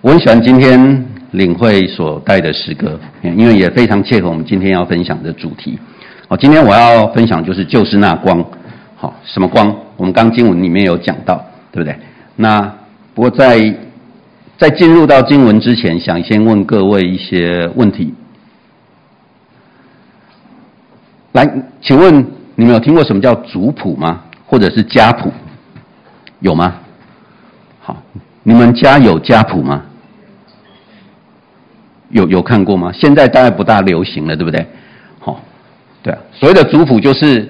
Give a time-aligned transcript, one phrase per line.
[0.00, 5.76] 我很喜欢今天领会所带的诗歌，因为也非常切合我们今天要分享的主题。
[6.28, 8.44] 好，今天我要分享就是就是那光。
[8.94, 9.74] 好，什么光？
[9.96, 11.98] 我们刚经文里面有讲到，对不对？
[12.36, 12.60] 那
[13.12, 13.58] 不过在
[14.56, 18.14] 在进入到经文之前，想先问各位一些问题。
[21.32, 21.50] 来，
[21.82, 22.24] 请问
[22.54, 24.22] 你们有听过什么叫族谱吗？
[24.46, 25.32] 或者是家谱？
[26.38, 26.76] 有吗？
[27.80, 27.96] 好，
[28.44, 29.82] 你们家有家谱吗？
[32.10, 32.90] 有有看过吗？
[32.92, 34.66] 现在大概不大流行了，对不对？
[35.18, 35.40] 好，
[36.02, 37.46] 对啊，所谓的族谱就是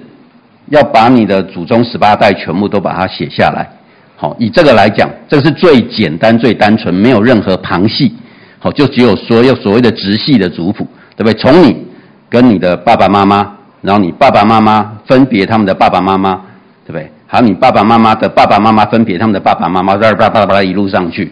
[0.67, 3.67] 要把你的祖宗十八代全部都把它写下来。
[4.15, 8.13] 好，以这个来讲，这个是最简单、最单纯，没有任何旁系。
[8.59, 10.85] 好，就只有所有所谓的直系的族谱，
[11.15, 11.33] 对不对？
[11.35, 11.87] 从你
[12.29, 16.41] 跟你的爸爸妈妈，然后你爸爸妈妈分别他们的爸爸妈妈，
[16.85, 17.09] 对不对？
[17.25, 21.31] 还有你爸爸妈妈的爸爸妈妈分别他们的爸爸妈妈，叭叭叭叭一路上去。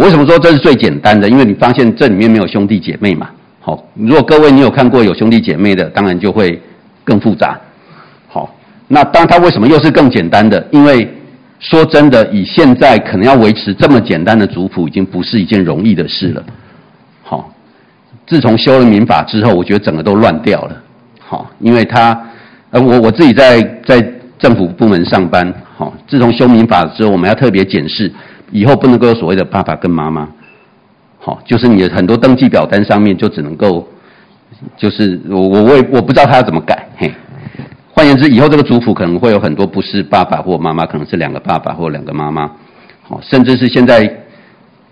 [0.00, 1.28] 我为什么说这是最简单的？
[1.28, 3.28] 因为你发现这里面没有兄弟姐妹嘛。
[3.60, 6.58] 好，如果各位你有看过有兄弟姐妹的，当然就会
[7.04, 7.60] 更复杂。
[8.26, 8.50] 好，
[8.88, 10.66] 那当然它为什么又是更简单的？
[10.70, 11.06] 因为
[11.58, 16.42] 说真的，以现在可能要维持这么简单的族谱，已经不是一件容易的事了。
[17.22, 17.52] 好，
[18.26, 20.82] 自从修了民法之后，我觉得整个都乱掉了。
[21.18, 22.18] 好，因为他
[22.70, 24.00] 呃，我我自己在在
[24.38, 25.52] 政府部门上班。
[25.76, 28.10] 好，自从修民法之后，我们要特别检视。
[28.50, 30.28] 以后不能够有所谓的爸爸跟妈妈，
[31.18, 33.86] 好，就是你的很多登记表单上面就只能够，
[34.76, 37.12] 就是我我我也我不知道他要怎么改，嘿，
[37.92, 42.50] 换言之，以后这个族谱可能会有很多不是爸爸或妈妈，可能是两个爸爸或两个妈妈，
[43.02, 44.10] 好，甚至是现在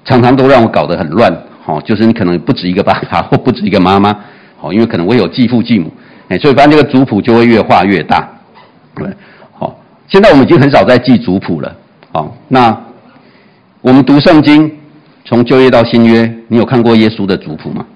[0.05, 1.33] 常常都让我搞得很乱，
[1.65, 4.17] 好，就是你可能不止一个爸爸或不止一个妈妈，
[4.57, 5.93] 好，因为可能会有继父继母，
[6.29, 8.29] 哎，所以发现这个族谱就会越画越大，
[8.95, 9.09] 对，
[9.53, 11.75] 好，现在我们已经很少在记族谱了，
[12.13, 12.88] 好，那。
[13.81, 14.69] 我们读圣经，
[15.25, 17.87] 从旧约到新约，你有看过耶稣的族谱吗？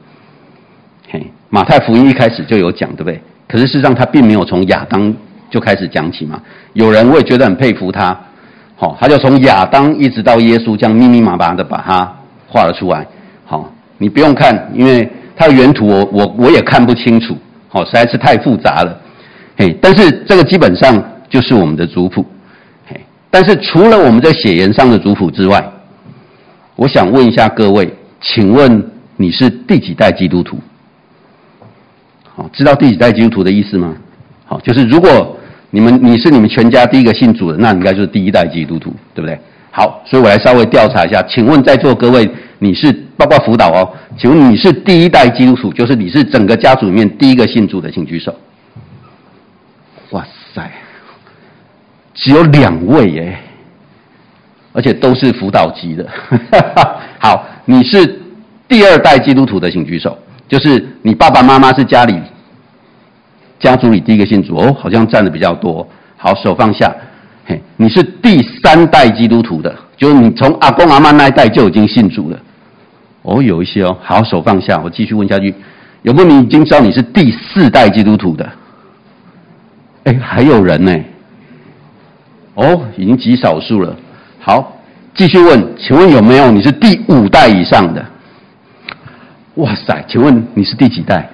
[1.10, 3.20] 嘿，马太福音一开始就有讲，对不对？
[3.48, 5.12] 可是事实上他并没有从亚当
[5.50, 6.40] 就开始讲起嘛。
[6.74, 8.16] 有人我也觉得很佩服他，
[8.76, 12.16] 好，他就从亚当一直到耶稣，这样密密麻麻的把它
[12.46, 13.04] 画了出来。
[13.44, 17.36] 好，你不用看，因为他的原图我我我也看不清楚，
[17.68, 18.96] 好，实在是太复杂了。
[19.56, 22.24] 嘿，但是这个基本上就是我们的族谱。
[23.32, 25.72] 但是除了我们在血缘上的族谱之外，
[26.76, 30.58] 我想问一下各位，请问你是第几代基督徒？
[32.34, 33.96] 好，知道第几代基督徒的意思吗？
[34.44, 35.34] 好，就是如果
[35.70, 39.40] 你们你是你们全家第一个信主的，那应该就是第一代基督徒，对不对？
[39.70, 43.90] 好，所以我来稍微调查一下，请问在座各位，你是包括辅导哦？
[44.18, 48.34] 请问你是第一代基督徒，就是你是整个家族里面第一个信主的，请举手。
[50.10, 50.22] 哇
[50.54, 50.70] 塞！
[52.14, 53.38] 只有两位耶，
[54.72, 56.06] 而且都是辅导级的。
[57.18, 58.20] 好，你是
[58.68, 60.16] 第二代基督徒的，请举手。
[60.48, 62.20] 就是你爸爸妈妈是家里
[63.58, 65.88] 家族里第一个信主哦，好像占的比较多。
[66.16, 66.94] 好，手放下。
[67.46, 72.38] 嘿，你是第三代基督徒的，就是你从阿公阿妈那一代就已经信主了。
[73.22, 73.96] 哦，有一些哦。
[74.02, 75.54] 好，手放下，我继续问下去。
[76.02, 78.48] 有没有你已经知道你是第四代基督徒的？
[80.04, 80.92] 哎，还有人呢。
[82.54, 83.96] 哦，已经极少数了。
[84.38, 84.76] 好，
[85.14, 88.04] 继续问，请问有没有你是第五代以上的？
[89.54, 91.28] 哇塞，请问你是第几代？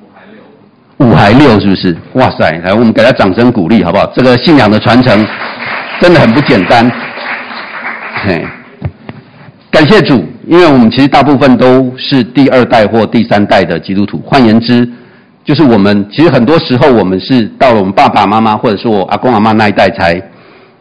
[0.00, 1.08] 五还六。
[1.08, 1.96] 五还六是不是？
[2.14, 4.06] 哇塞，来，我们给他掌声鼓励，好不好？
[4.14, 5.26] 这个信仰的传承
[6.00, 6.90] 真的很不简单。
[8.24, 8.44] 嘿，
[9.70, 14.22] 感谢主，因为我们其实大部分都是第二代或第三代的基督徒。
[14.26, 14.86] 换言之，
[15.42, 20.22] 就是我们其实很多时候我们是到了我们爸爸妈妈或者是我阿公阿妈那一代才。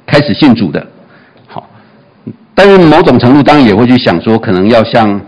[0.05, 0.85] 开始信主的，
[1.47, 1.67] 好，
[2.53, 5.19] 但是某种程度当然也会去想说，可能要像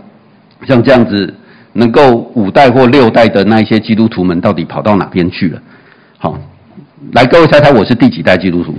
[0.66, 1.34] 像这样子，
[1.72, 5.60] 能够五代或六代的那一些基督徒们，到底跑到哪边去了？
[6.18, 6.38] 好，
[7.12, 8.74] 来各位猜猜我是第几代基督徒？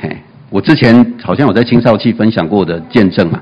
[0.00, 0.16] 嘿，
[0.50, 3.40] 我之前好像有在青少期分享过的见证啊，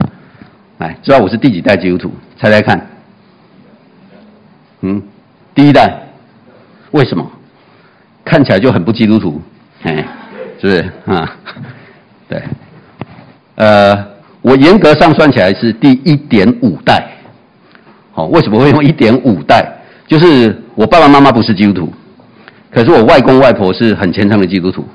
[0.78, 2.12] 来，知道我是第几代基督徒？
[2.38, 2.86] 猜猜看，
[4.82, 5.02] 嗯，
[5.54, 5.92] 第一代，
[6.92, 7.30] 为什么？
[8.24, 9.42] 看起来就很不基督徒。
[9.84, 10.04] 哎，
[10.60, 11.36] 是不是啊？
[12.28, 12.42] 对，
[13.56, 14.06] 呃，
[14.42, 17.06] 我严格上算起来是第一点五代。
[18.12, 19.62] 好，为什么会用一点五代？
[20.06, 21.92] 就是我爸爸妈妈不是基督徒，
[22.70, 24.86] 可是我外公外婆是很虔诚的基督徒。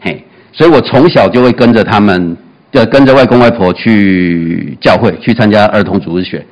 [0.00, 2.36] 嘿，所以我从小就会跟着他们，
[2.70, 6.44] 就跟着外公外婆去教会去参加儿童主日学。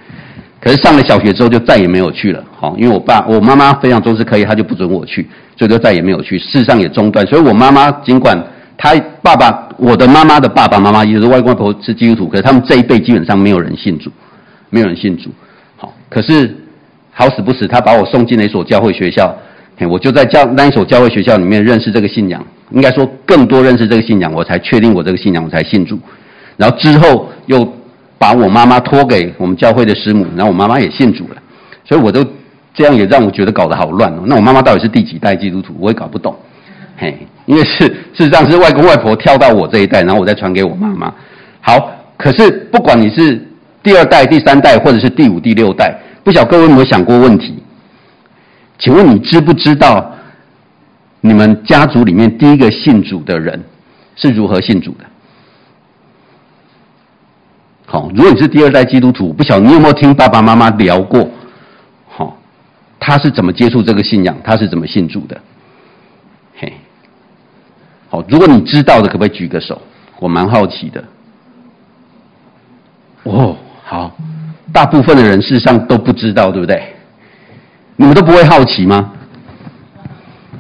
[0.60, 2.44] 可是上了小学之后就再也没有去了。
[2.56, 5.28] 好，因为我爸我妈妈非常重视课业，他就不准我去。
[5.56, 7.26] 所以就再也没有去，事实上也中断。
[7.26, 8.40] 所以我妈妈尽管
[8.76, 14.08] 他爸爸，我的妈妈的爸爸妈妈，也就是外公外婆是基督徒，可是他们这一辈基本上没有人信主，
[14.70, 15.30] 没有人信主。
[15.76, 16.56] 好，可是
[17.10, 19.36] 好死不死，他把我送进了一所教会学校，
[19.90, 25.98] 我就在教那一所教会学校里面认识这个信仰，应该说更多认识这个信仰，我才确定我这个信仰，我才信主。
[26.56, 27.64] 然后之后又
[28.18, 31.36] 把我妈妈托给我们教会的师母，然后我妈妈也信主了，
[31.84, 32.24] 所以我都
[32.74, 34.22] 这样也让我觉得搞得好乱哦。
[34.26, 36.36] 那我妈妈到底是第几代基督徒，我也搞不懂。
[36.96, 37.16] 嘿，
[37.46, 41.14] 因为是事实上是外公外婆跳到我这一代，然后我再传给我妈妈。
[41.60, 43.40] 好，可是不管你是
[43.82, 47.62] 第二代、第三代，或者是第五、第六代，不晓各位有没有想过问题？
[48.80, 50.12] 请问你知不知道
[51.20, 53.60] 你们家族里面第一个信主的人
[54.16, 55.04] 是如何信主的？
[57.98, 61.28] 好，如果你是第二代基督徒，不晓得你有没有听爸爸妈妈聊过？
[62.08, 62.38] 好，
[63.00, 64.36] 他是怎么接触这个信仰？
[64.44, 65.36] 他是怎么信主的？
[66.56, 66.72] 嘿，
[68.08, 69.82] 好，如果你知道的，可不可以举个手？
[70.20, 71.02] 我蛮好奇的。
[73.24, 74.16] 哦，好，
[74.72, 76.80] 大部分的人事实上都不知道，对不对？
[77.96, 79.10] 你们都不会好奇吗？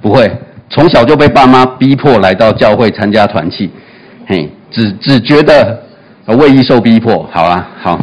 [0.02, 0.28] 不会，
[0.68, 3.70] 从小就被爸妈逼迫来到教会参加团契，
[4.26, 5.86] 嘿，只只觉得。
[6.36, 7.98] 为义受逼迫，好啊，好，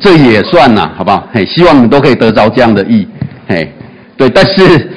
[0.00, 1.28] 这也算呐，好不好？
[1.32, 3.06] 嘿，希望你都可以得着这样的义，
[3.46, 3.72] 嘿，
[4.16, 4.28] 对。
[4.30, 4.90] 但是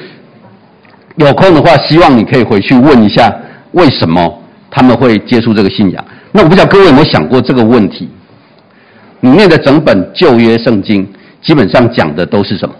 [1.16, 3.30] 有空的话，希望你可以回去问一下，
[3.72, 6.04] 为什么他们会接触这个信仰？
[6.32, 8.08] 那我不知道各位有没有想过这个问题？
[9.20, 11.06] 里面的整本旧约圣经
[11.40, 12.74] 基本上讲的都是什么？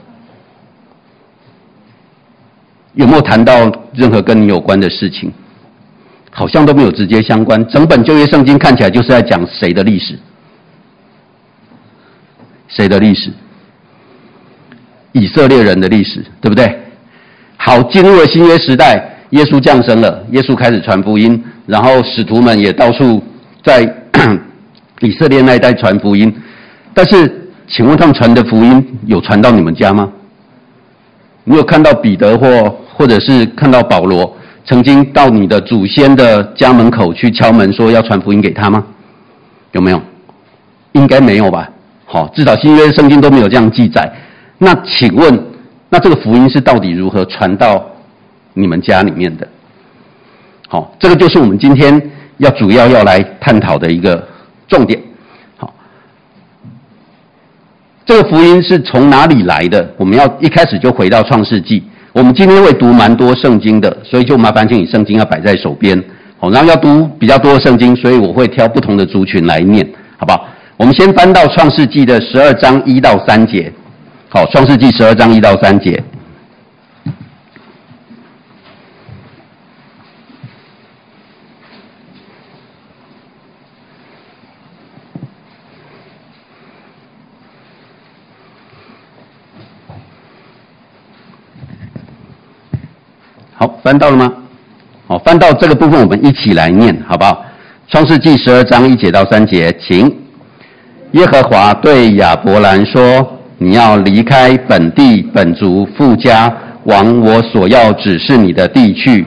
[2.95, 5.33] 有没有谈到任何跟你有关的事情？
[6.35, 7.65] 好像都没有直接相关。
[7.69, 10.19] 整本旧约圣经看起来就是在讲谁的历史？
[12.69, 13.31] 谁的历史？
[15.13, 16.75] 以色列人的历史，对不对？
[17.59, 23.23] 好，进入了新约时代，耶稣降生了，耶稣开始传福音，然后使徒们也到处
[23.63, 23.83] 在
[25.01, 26.35] 以色列那一带传福音。
[26.95, 30.11] 但是，请问他们传的福音有传到你们家吗？
[31.45, 34.35] 你有看到彼得或或者是看到保罗？
[34.65, 38.85] 曾经到你的祖先的家门口去敲门，说要传福音给他吗？
[39.73, 40.01] 有没有？
[40.93, 41.69] 应该没有吧。
[42.05, 44.13] 好，至少新约圣经都没有这样记载。
[44.59, 45.47] 那请问，
[45.89, 47.85] 那这个福音是到底如何传到
[48.55, 49.49] 你们家里面的？
[50.69, 54.29] 好，这个就是我们今天要主要要来探讨的一个
[54.69, 55.01] 重点。
[55.57, 55.75] 好，
[58.05, 59.93] 这个福音是从哪里来的？
[59.97, 61.83] 我们要一开始就回到创世纪。
[62.13, 65.99] 我们今天会读蛮多圣经的，所以就麻烦请你圣经要摆在手边，
[66.39, 69.87] 好，然后要读比较多的圣经，所以我会挑不同的族群来念，
[70.19, 70.47] 好不好？
[70.77, 73.73] 我们先翻到创世纪的十二章一到三节，
[74.29, 76.03] 好，创世纪十二章一到三节。
[93.63, 94.33] 好，翻到了吗？
[95.07, 97.45] 好，翻到这个部分，我们一起来念，好不好？
[97.89, 100.13] 创世纪十二章一节到三节，请。
[101.13, 103.25] 耶和华对亚伯兰说
[103.59, 106.53] ：“你要离开本地本族父家，
[106.87, 109.25] 往我所要指示你的地去。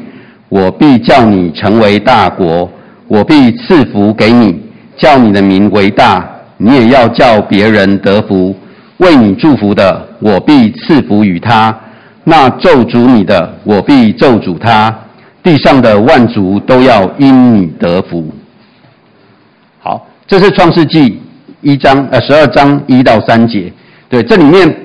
[0.49, 2.69] 我必叫你成为大国，
[3.07, 4.61] 我必赐福给你，
[4.97, 6.29] 叫你的名为大。
[6.57, 8.53] 你也要叫别人得福。
[8.97, 11.73] 为你祝福的，我必赐福与他。”
[12.27, 14.91] 那咒诅你的，我必咒诅他；
[15.43, 18.33] 地上的万族都要因你得福。
[19.79, 21.21] 好，这是创世纪
[21.61, 23.71] 一章呃十二章一到三节。
[24.09, 24.75] 对，这里面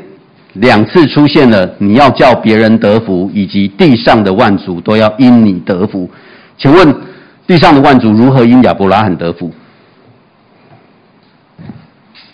[0.53, 6.11] 两次出现了你要叫别人得福，以及地上的万族都要因你得福。
[6.59, 6.95] 请问
[7.47, 9.51] 地上的万族如何因亚伯拉罕得福？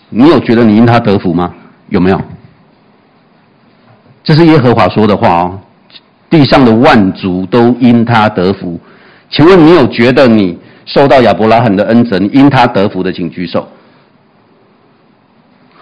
[0.08, 1.54] 你有觉得你因他得福吗？
[1.90, 2.20] 有没有？
[4.26, 5.61] 这是耶和华说的话哦，
[6.28, 8.78] 地上的万族都因他得福。
[9.30, 13.68] 请问你有觉得你受到亚伯拉罕的恩泽，你因他得福的，请举手。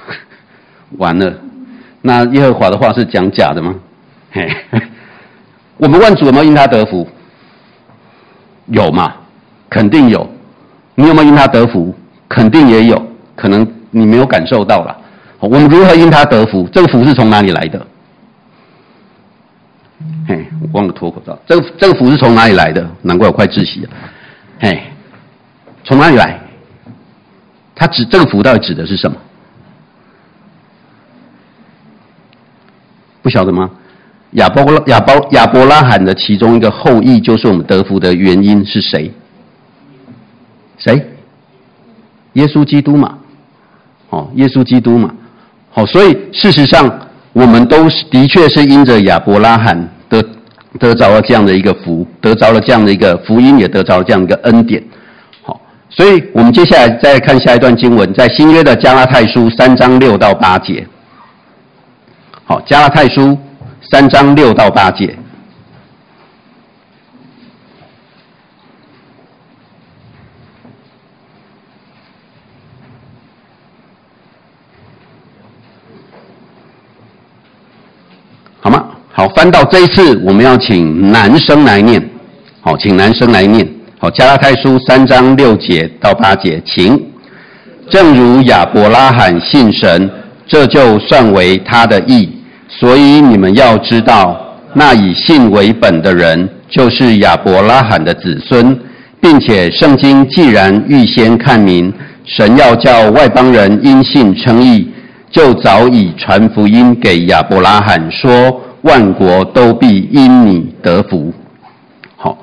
[0.99, 1.33] 完了，
[2.03, 3.75] 那耶和华的话是讲假的吗？
[4.31, 4.47] 嘿，
[5.79, 7.09] 我们万族有没有因他得福？
[8.67, 9.15] 有嘛？
[9.71, 10.29] 肯定有。
[10.97, 11.95] 你有没有因他得福？
[12.29, 13.03] 肯定也有。
[13.35, 14.95] 可能你没有感受到了。
[15.41, 16.69] 我们如何因他得福？
[16.71, 17.87] 这个福是从哪里来的？
[20.73, 21.39] 忘了脱口罩。
[21.47, 22.89] 这个这个福是从哪里来的？
[23.03, 23.91] 难怪我快窒息了。
[24.61, 24.83] 嘿，
[25.85, 26.41] 从哪里来？
[27.75, 29.17] 它指这个福到底指的是什么？
[33.23, 33.71] 不晓得吗？
[34.33, 39.13] 亚伯拉亚伯亚伯拉罕的其中一个后裔，就是我们得福的原因是谁？
[40.77, 41.11] 谁？
[42.33, 43.19] 耶稣基督嘛，
[44.11, 45.15] 哦，耶稣基督嘛，
[45.71, 49.89] 好，所以事实上，我们都是的确是因着亚伯拉罕
[50.79, 54.83] 得着了这样的一个福，得着了这样的一个福音，也得着了这样一个恩典。
[55.43, 60.87] 好，所以我们接下来再看下一段经文，在新约的加拉太书三章六到八节。
[62.45, 63.39] 好，加拉太书
[63.91, 65.17] 三章六到八节。
[79.29, 82.03] 翻到这一次，我们要请男生来念。
[82.61, 83.67] 好，请男生来念。
[83.99, 87.01] 好，加拉太书三章六节到八节，请。
[87.89, 90.11] 正如亚伯拉罕信神，
[90.47, 92.29] 这就算为他的义。
[92.69, 98.77] 所以你们要知道，那以信为本的人，就是亚伯拉罕的子孙，
[99.21, 101.93] 并且圣经既然预先看明，
[102.25, 104.89] 神要叫外邦人因信称义，
[105.31, 108.61] 就早已传福音给亚伯拉罕说。
[108.85, 111.33] 万国都必因你得福。
[112.17, 112.39] 好，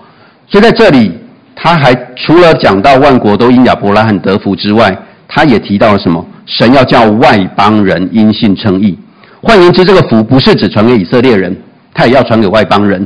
[0.48, 1.12] 所以在这里，
[1.56, 4.96] 他还除了讲到万国都因亚伯拉罕得福之外，
[5.28, 6.26] 他也提到了什么？
[6.48, 8.98] 神要叫外邦人因信称义。
[9.42, 11.56] 换言之，这个福不是只传给以色列人，
[11.94, 13.06] 他也要传给外邦人。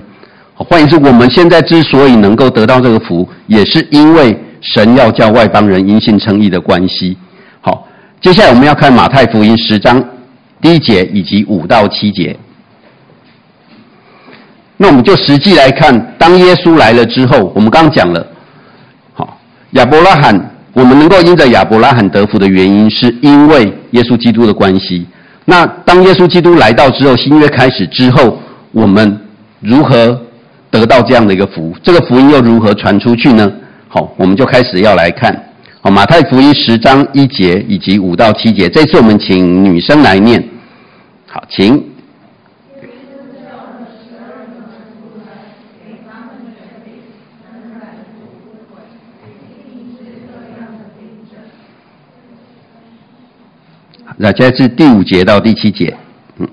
[0.56, 7.18] 换言之，我们现在之所以能够得到这个福，也是因为神要叫外邦人因信称义的关系。
[7.60, 7.86] 好，
[8.22, 10.02] 接下来我们要看马太福音十章
[10.62, 12.36] 第一节以及五到七节。
[14.78, 18.28] 那我们就实际来看，当耶稣来了之后，我们刚讲了，
[19.14, 19.40] 好，
[19.72, 20.38] 亚伯拉罕，
[20.74, 25.08] 我们能够因着亚伯拉罕得福的原因，是因为耶稣基督的关系。
[25.46, 28.38] 那当耶稣基督来到之后，新约开始之后，
[28.74, 29.18] 我们
[29.62, 30.20] 如何
[30.70, 31.74] 得到这样的一个福？
[31.82, 33.50] 这个福音又如何传出去呢？
[33.88, 35.34] 好，我们就开始要来看，
[35.80, 38.68] 好，马太福音十章一节以及五到七节。
[38.68, 40.44] 这次我们请女生来念，
[41.28, 41.95] 好，请。
[54.18, 55.96] 那现在是第五节到第七节，
[56.38, 56.48] 嗯。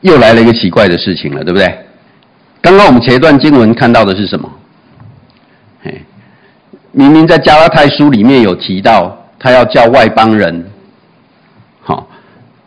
[0.00, 1.78] 又来了一个奇怪的事情了，对不对？
[2.60, 4.51] 刚刚我们前一段经文看到的是什么？
[7.12, 10.64] 明明在加拉太书里面有提到，他要叫外邦人，
[11.82, 12.08] 好，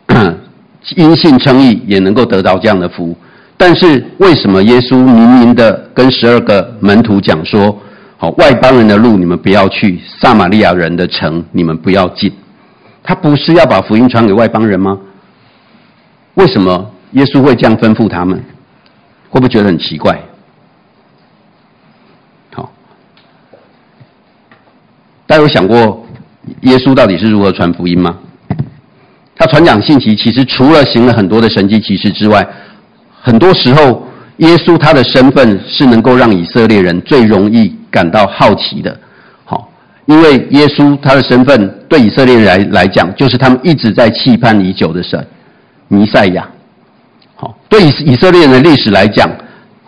[0.94, 3.12] 因信称义，也能够得到这样的福。
[3.56, 7.76] 但是为什么耶稣明明的跟十二个门徒讲说，
[8.18, 12.32] 好，外邦人的路你们不要去，撒玛利亚人的城你们不要进？
[13.02, 14.96] 他不是要把福音传给外邦人吗？
[16.34, 18.38] 为什么耶稣会这样吩咐他们？
[19.28, 20.22] 会不会觉得很奇怪？
[25.28, 26.04] 大家有想过
[26.62, 28.16] 耶稣到底是如何传福音吗？
[29.36, 32.44] 他传讲信息，其实除了行了很多的神迹奇事之外，
[33.22, 34.04] 很多时候
[34.38, 38.98] 耶稣他的身份是能够让以色列人最容易感到好奇的。
[39.44, 39.70] 好，
[40.06, 45.24] 因为耶稣他的身份对以色列人来来讲，就是他们一直在期盼已久的神
[45.86, 46.48] 弥赛亚。
[47.36, 49.30] 好，对以以色列人的历史来讲。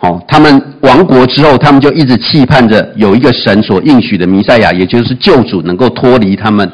[0.01, 6.71] 哦，他们亡国之后，他们就一直期盼着有一个神所应许的弥赛亚，也就是救主，能够脱离他们，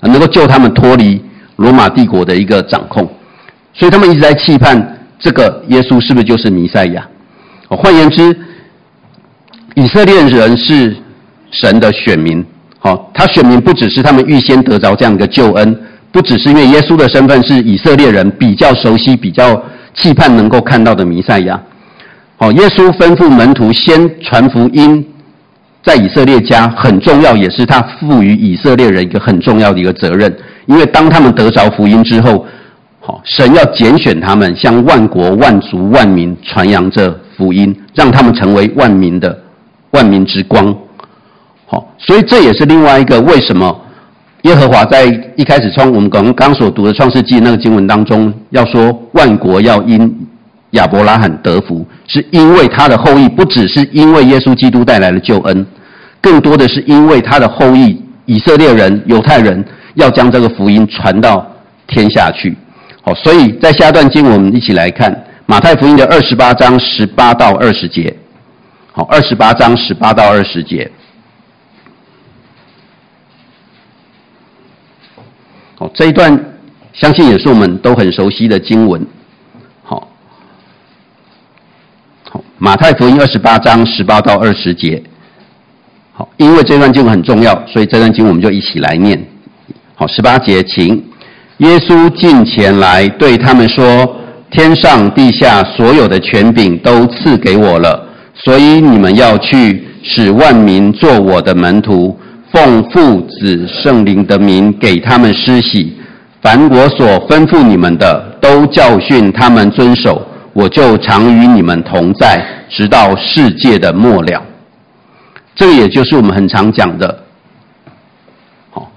[0.00, 1.22] 能够救他们脱离
[1.56, 3.08] 罗马帝国的一个掌控。
[3.72, 7.06] 所以他们一直在期盼这个耶稣是不是就是弥赛亚？
[7.68, 8.36] 哦换言之，
[9.76, 10.96] 以色列人是
[11.52, 12.44] 神的选民。
[12.80, 19.62] 好，他选民不只是他们预先得着这样一个救恩，不只是因为耶稣的身份是以色列人比较熟悉、比较
[19.94, 21.60] 期盼能够看到的弥赛亚。
[22.36, 25.06] 好，耶稣吩咐门徒先传福音，
[25.84, 30.36] 在以色列家很重要，也是他赋予以色列人一个很重要的一个责任。
[30.66, 32.44] 因为当他们得着福音之后，
[33.00, 39.38] 好，神要拣选他们，向万国、万族、万民传扬这福音，让他们成为万民的
[39.92, 40.74] 万民之光。
[41.66, 43.80] 好，所以这也是另外一个为什么
[44.42, 45.04] 耶和华在
[45.36, 50.26] 一开始创我们刚刚所读的创世纪那个经文当中，要说万国要因。
[50.74, 55.66] 亚伯拉罕得福，是因为他的后裔不只是因为耶稣基督带来了救恩，
[56.20, 59.64] 更多的是因为他的后裔以色列人、犹太人
[59.94, 61.44] 要将这个福音传到
[61.86, 62.56] 天下去。
[63.02, 68.16] 好，所以在下段经文我们一起来看马太福音的二十八章十八到二十节。
[68.92, 70.90] 好，二十八章十八到二十节。
[75.76, 76.32] 好，这一段
[76.92, 79.04] 相信也是我们都很熟悉的经文。
[79.82, 80.08] 好，
[82.30, 85.02] 好，马太福音二十八章十八到二十节。
[86.12, 89.20] 好，因为这段经很重要，所以这段经我们就一起来念。
[89.96, 91.02] 好，十八节，请。
[91.58, 94.16] 耶稣近前来对他们说
[94.50, 102.16] ：“天上地下所有的权柄都赐给我了，所以你们要去，使万民做我的门徒，
[102.52, 105.96] 奉父子圣灵的名给他们施洗。
[106.40, 110.24] 凡我所吩咐你们的，都教训他们遵守。
[110.54, 114.42] 我就常与你们同在，直到世界的末了。”
[115.54, 117.24] 这个也就是我们很常讲的，
[118.70, 118.90] 好，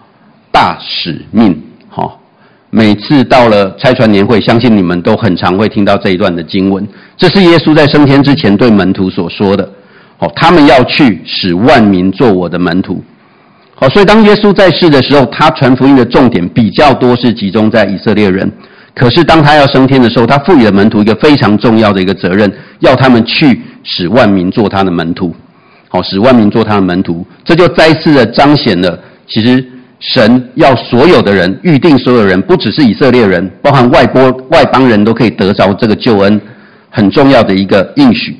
[0.52, 1.62] 大使命。
[1.90, 2.20] 好
[2.70, 6.88] 每次到了拆船年会，相信你们都很常会听到这一段的经文。
[7.16, 9.68] 这是耶稣在升天之前对门徒所说的。
[10.20, 13.04] 哦，他们要去使万民做我的门徒。
[13.76, 18.52] 好，所以当耶稣在世的时候，他传福音的重点比较多是集中在以色列人。
[18.98, 25.36] 可是当他要升天的时候，他赋予了门徒一个非常重要的一个责任，要他们去使万民做他的门徒。
[25.90, 29.64] 好，使万民做他的门徒，这就再次的彰显了其实。
[30.00, 36.40] 神要所有的人预定，所有人不只是以色列人，包含外邦外邦人都可以得着这个救恩，
[36.92, 38.38] 很重要的一个应许。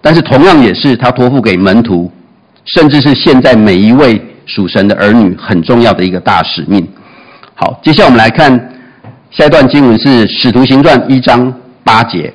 [0.00, 2.10] 但是同样也是他托付给门徒，
[2.64, 6.88] 甚至是现在每一位属神的儿女很重要的一个大使命。
[7.54, 8.71] 好，接下来我们来看
[9.32, 11.50] 下一段经文是《使徒行传》一章
[11.82, 12.34] 八节。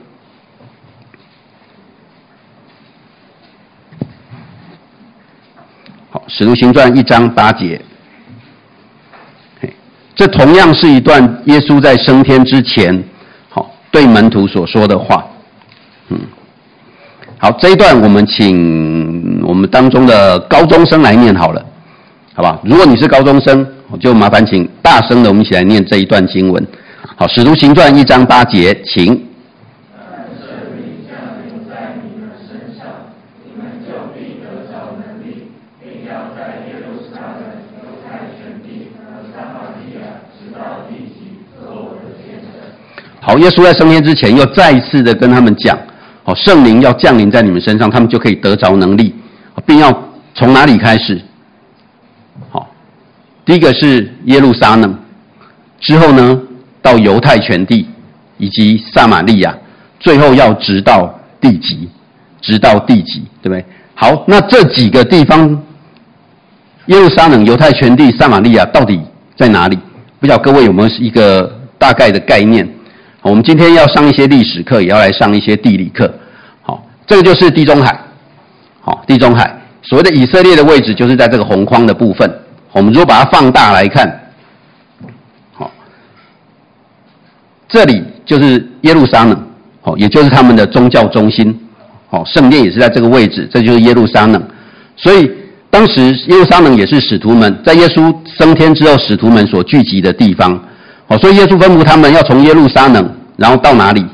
[6.09, 7.79] 好，《使徒行传》一章八节。
[10.15, 13.03] 这同样是一段耶稣在升天之前，
[13.47, 15.23] 好对门徒所说的话。
[16.09, 16.19] 嗯，
[17.37, 21.63] 好，这一段我们请我们当中的高中生来念好了，
[22.33, 22.59] 好吧？
[22.63, 23.63] 如果你是高中生，
[23.99, 26.67] 就麻烦请大声的我们一起来念这一段经文。
[27.19, 29.25] 好，《使徒行传》一章八节，请。
[43.19, 45.75] 好，耶稣在升天之前，又再一次的跟他们讲：
[46.23, 49.15] 哦，圣灵要降临在你们身上，他们就可以得着能力，
[49.65, 49.91] 并要
[50.36, 51.19] 从哪里开始？
[52.51, 52.69] 好，
[53.43, 54.95] 第一个是耶路撒冷，
[55.80, 56.39] 之后呢，
[56.88, 57.86] 到犹太全地
[58.38, 59.54] 以及撒玛利亚，
[60.00, 61.89] 最后要直到地极，
[62.39, 63.65] 直到地极，对不对？
[63.93, 65.50] 好，那这几个地方，
[66.86, 69.02] 耶路撒冷、犹太全地、撒玛利亚到底
[69.36, 69.78] 在哪里？
[70.19, 72.65] 不知道各位有没有一个大概的概念？
[73.21, 76.10] 我们今天要上一些历史课，也要来上一些地理课。
[76.62, 78.00] 好，这个就是地中海。
[78.80, 82.32] 好，地中海所谓的以色列的位置，就是在这个红框的部分。
[82.71, 84.08] 我们如果把它放大来看，
[85.54, 85.69] 好，
[87.67, 89.38] 这里就是耶路撒冷，
[89.82, 91.58] 好，也就是他们的宗教中心。
[92.10, 94.41] 好，圣殿也是在这个位置，这就是耶路撒冷。
[94.95, 95.30] 所以
[95.69, 100.58] 当时耶路撒冷也是使徒们在耶稣升天之后，使徒们所聚集的地方。
[101.08, 104.06] 好，所以耶稣吩咐他们要从耶路撒冷，然后到哪里？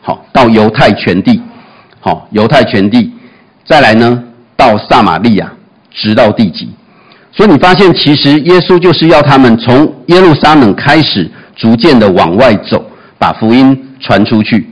[0.00, 1.40] 好，到犹太全地。
[2.00, 3.12] 好，犹太全地，
[3.64, 4.22] 再来呢，
[4.56, 5.52] 到撒玛利亚，
[5.92, 6.68] 直到地极。
[7.32, 12.82] 所以你发现，其实耶稣就是要他们从耶路撒冷开始，逐渐的往外走，
[13.18, 14.66] 把福音传出去。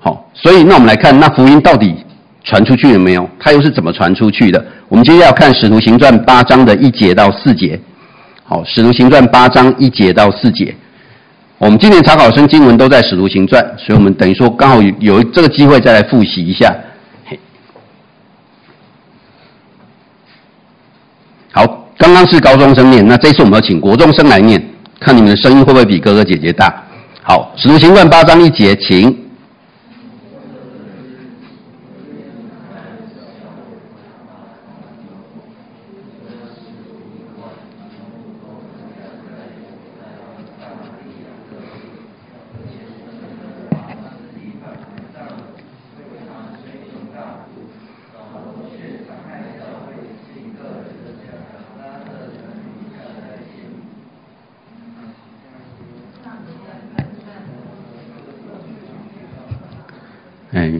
[0.00, 1.94] 好，所以那我们来看，那福音到底
[2.42, 3.26] 传出去了没有？
[3.40, 4.62] 它又是怎么传出去的？
[4.88, 7.80] 我们接下来要看《使徒行传》八章的一节到四节。
[8.44, 10.74] 好，《使徒行传》八章一节到四节。
[11.56, 16.74] 我们今年查考生经文都在《使徒行传》，所以我们等于说刚好有有这个机会再来复习一下。
[21.52, 21.64] 好，
[21.96, 24.60] 刚刚是高中生念，那这次我们要请国中生来念，
[25.04, 26.82] 看你们的声音会不会比哥哥姐姐大。
[27.22, 29.22] 好，《使徒行传》八章一节，请。
[60.56, 60.72] 哎，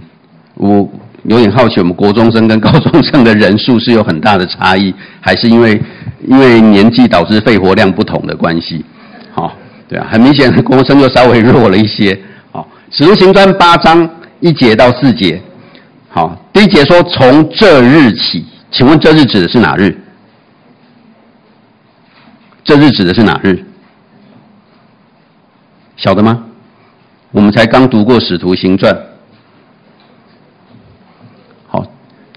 [0.54, 0.88] 我
[1.24, 5.80] 有点好奇，我们国中生跟高中生的人数是有很大的差异，还是因为
[6.26, 8.84] 因为年纪导致肺活量不同的关系？
[9.32, 9.56] 好，
[9.88, 12.20] 对啊，很明显，国中生就稍微弱了一些。
[12.50, 14.08] 好，使徒行传八章
[14.40, 15.40] 一节到四节，
[16.10, 19.96] 好，第一节说从这日起，请问这日指的是哪日？
[22.64, 23.64] 这日指的是哪日？
[25.96, 26.44] 晓得吗？
[27.30, 28.96] 我们才刚读过使徒行传。
[31.66, 31.84] 好，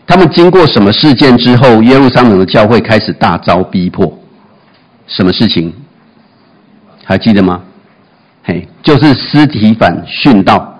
[0.07, 4.17] 他们经过什么事件之后，耶路撒冷的教会开始大遭逼迫？
[5.05, 5.73] 什么事情？
[7.03, 7.61] 还记得吗？
[8.43, 10.73] 嘿，就是尸体反殉道。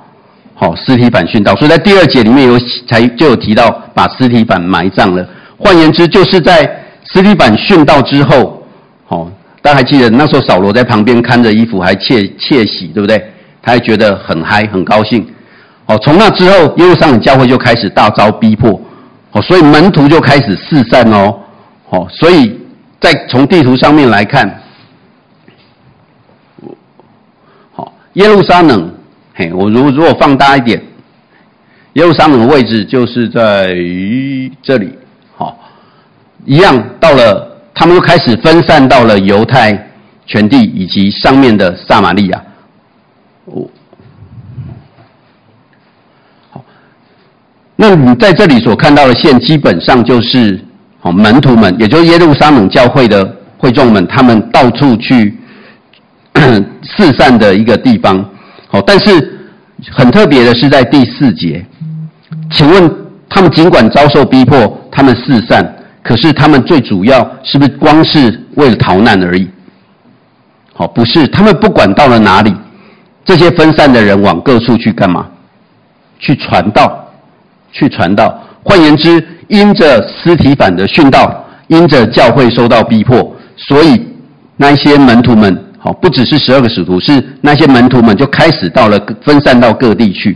[0.56, 5.28] 好，尸体反殉道，所以在第二节里面有才就有提到把尸体反埋葬了。
[5.58, 8.66] 换言之，就是在尸体反殉道之后，
[9.06, 9.30] 好，
[9.62, 13.22] 大家还记得那时候扫罗在旁边看着衣服，还窃窃喜，对不对？
[13.62, 15.28] 他还觉得很嗨，很高兴。
[15.86, 18.82] 好，从那之后，耶路撒冷教会就开始大遭逼迫。
[19.32, 21.40] 哦，所以门徒就开始四散哦。
[21.90, 22.60] 好，所以
[23.00, 24.62] 在从地图上面来看，
[27.74, 28.94] 好，耶路撒冷。
[29.34, 30.82] 嘿，我如如果放大一点，
[31.94, 33.68] 耶路撒冷的位置就是在
[34.64, 34.92] 这里，
[35.36, 35.60] 好，
[36.44, 39.90] 一样到了，他们又开始分散到了犹太
[40.26, 42.44] 全地以及上面的撒玛利亚。
[43.46, 43.64] 哦，
[47.80, 50.60] 那你在这里所看到的线，基本上就是
[51.00, 53.24] 好门徒们，也就是耶路撒冷教会的
[53.58, 55.38] 会众们，他们到处去
[56.84, 58.28] 四散的一个地方。
[58.68, 59.40] 好，但是
[59.92, 61.64] 很特别的是在第四节，
[62.52, 62.92] 请问
[63.30, 69.48] 他们尽管遭受逼迫，他们四散，可是他们最主要是不是光是为了逃难而已？
[70.74, 72.52] 好，不是，他们不管到了哪里，
[73.24, 75.28] 这些分散的人往各处去干嘛？
[76.20, 77.07] 去传道，
[77.72, 78.38] 去传道。
[78.64, 84.06] 换言之，因着司提反的殉道，因着教会受到逼迫，所以
[84.56, 85.64] 那些门徒们。
[85.80, 90.36] 好，不只是十二个使徒，是那些门徒们就开始到了分散到各地去，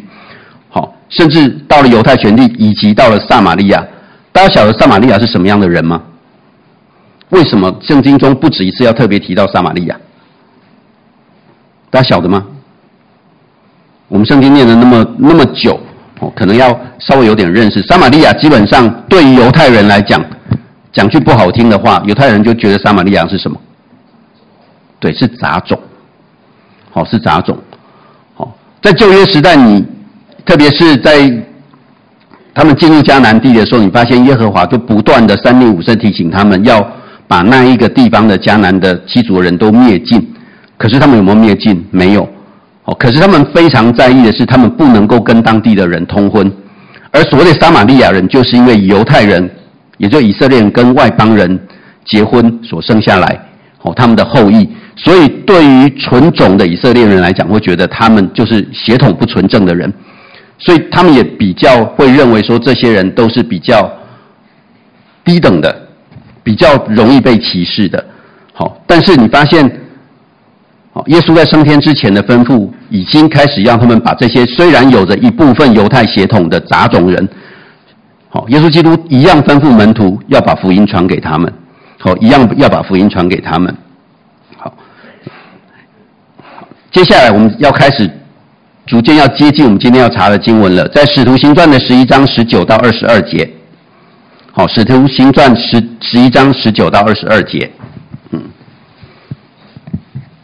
[0.69, 3.83] 好，甚至到了犹太全地，以及到了撒玛利亚。
[4.31, 6.03] 大家晓得撒玛利亚是什么样的人吗？
[7.29, 9.99] 为什么圣经中不止一次要特别提到撒玛利亚？
[11.89, 12.45] 大家晓得吗？
[14.07, 15.77] 我们圣经念了那么那么久，
[16.21, 16.67] 哦，可能要
[16.99, 17.81] 稍微有点认识。
[17.83, 20.23] 撒玛利亚基本上对于犹太人来讲，
[20.93, 23.57] 讲句不好听的话，犹太人就觉得撒玛利亚是什么？
[24.99, 25.79] 对，是杂种，
[26.91, 27.57] 好，是杂种，
[28.35, 29.83] 好，在旧约时代你，
[30.45, 31.27] 特别是在
[32.53, 36.87] 他们进入迦南地的时候，你发现耶和华就不断的三令五申提醒他们要
[37.27, 40.35] 把那一个地方的迦南的七族人都灭尽，
[40.77, 41.83] 可是他们有没有灭尽？
[41.89, 42.29] 没有，
[42.95, 46.51] 可是他们非常在意的是，他们不能够跟当地的人通婚，
[47.11, 49.49] 而所谓的撒玛利亚人，就是因为犹太人，
[49.97, 51.59] 也就以色列人跟外邦人
[52.05, 53.39] 结婚所生下来，
[53.81, 54.69] 哦，他们的后裔。
[54.95, 59.91] 所以，对于纯种的以色列人来讲，会觉得他们就是血统不纯正的人，
[60.59, 63.89] 所以他们也比较会认为说，这些人都是比较
[65.23, 65.87] 低等的，
[66.43, 68.05] 比较容易被歧视的。
[68.53, 69.80] 好，但是你发现，
[71.07, 77.27] 耶稣在升天之前的吩咐，已经开始让他们把这些虽然有着一部分犹太血统的杂种人，
[78.29, 81.51] 好，耶稣基督一样吩咐门徒要把福音传给他们，
[81.99, 83.75] 好，一样要把福音传给他们。
[84.57, 84.73] 好
[86.91, 88.09] 接下来我们要开始
[88.85, 93.49] 逐渐要接近我们今天要查的经文了，在使徒行传的十一章十九到二十二节。
[94.51, 97.71] 好，使徒行传十十一章十九到二十二节。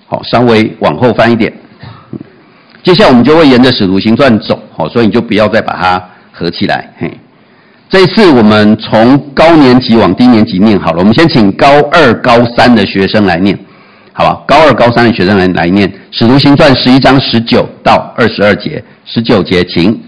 [0.08, 1.54] 好，稍微往后翻一点。
[2.82, 6.90] 接下来我们就会沿着使徒行传走，好，所以你就不要再把它合起来。
[6.98, 7.12] 嘿，
[7.90, 13.58] 这一次我们从高年级往低年级念好了，我们先请高二、高三的学生来念。
[14.14, 20.07] 好吧，高二、高三的学生来来念《使徒行传》十一章十九到二十二节，十九节，请。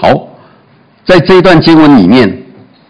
[0.00, 0.26] 好
[1.04, 2.26] 在这一段经文里面，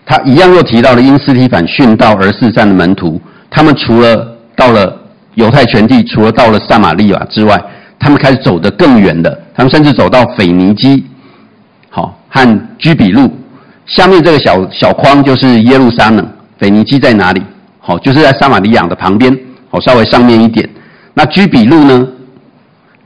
[0.06, 3.20] 他一样又提到了因斯提反殉道而四散的门徒。
[3.50, 4.96] 他们除了到了
[5.34, 7.60] 犹太全地，除了到了撒玛利亚之外，
[7.98, 9.36] 他们开始走得更远的。
[9.56, 11.04] 他们甚至走到腓尼基，
[11.88, 13.28] 好和居比路，
[13.86, 16.24] 下面这个小小框就是耶路撒冷，
[16.60, 17.42] 腓尼基在哪里？
[17.80, 19.36] 好，就是在撒玛利亚的旁边，
[19.68, 20.68] 好，稍微上面一点。
[21.14, 22.06] 那居比路呢？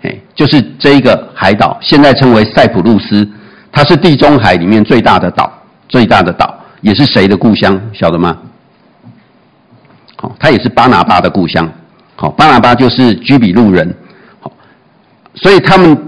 [0.02, 3.26] 哎，就是这一个海岛，现在称为塞浦路斯，
[3.74, 5.52] 它是地中海里面最大的岛，
[5.88, 7.78] 最大的岛，也是谁的故乡？
[7.92, 8.38] 晓得吗？
[10.14, 11.68] 好，它也是巴拿巴的故乡。
[12.14, 13.92] 好，巴拿巴就是居比路人。
[14.40, 14.52] 好，
[15.34, 16.00] 所以他们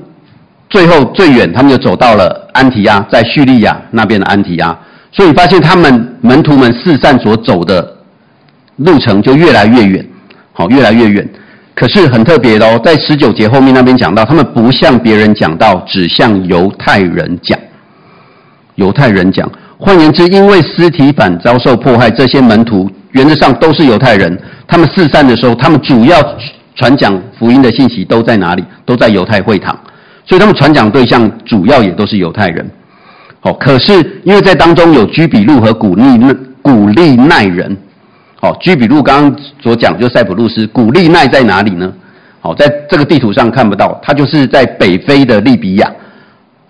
[0.70, 4.78] 最后最远，他们就走到了安提亚，在叙利亚那边的安提亚。
[5.10, 7.96] 所以你发现他们门徒们四散所走的
[8.76, 10.08] 路程就越来越远，
[10.52, 11.28] 好，越来越远。
[11.76, 17.56] 可是很特别的哦，在十九节后面那边讲到，他们不向别人讲道，只向犹太人讲。
[18.76, 19.46] 犹太人讲，
[19.78, 24.38] 换言之，因为司提反遭受迫害，这些门徒原则上都是犹太人。
[24.66, 26.16] 他们四散的时候，他们主要
[26.74, 28.64] 传讲福音的信息都在哪里？
[28.86, 29.78] 都在犹太会堂，
[30.24, 32.66] 所以他们传讲对象主要也都是犹太人。
[33.42, 33.92] 哦，可是
[34.24, 36.04] 因为在当中有居比路和古利
[36.62, 37.76] 古利奈人。
[38.46, 41.92] 好，居比路刚刚所讲就是塞浦路斯，古利奈在哪里呢？
[42.40, 45.92] 好，在这个地图上看不到，它就是在北非的利比亚，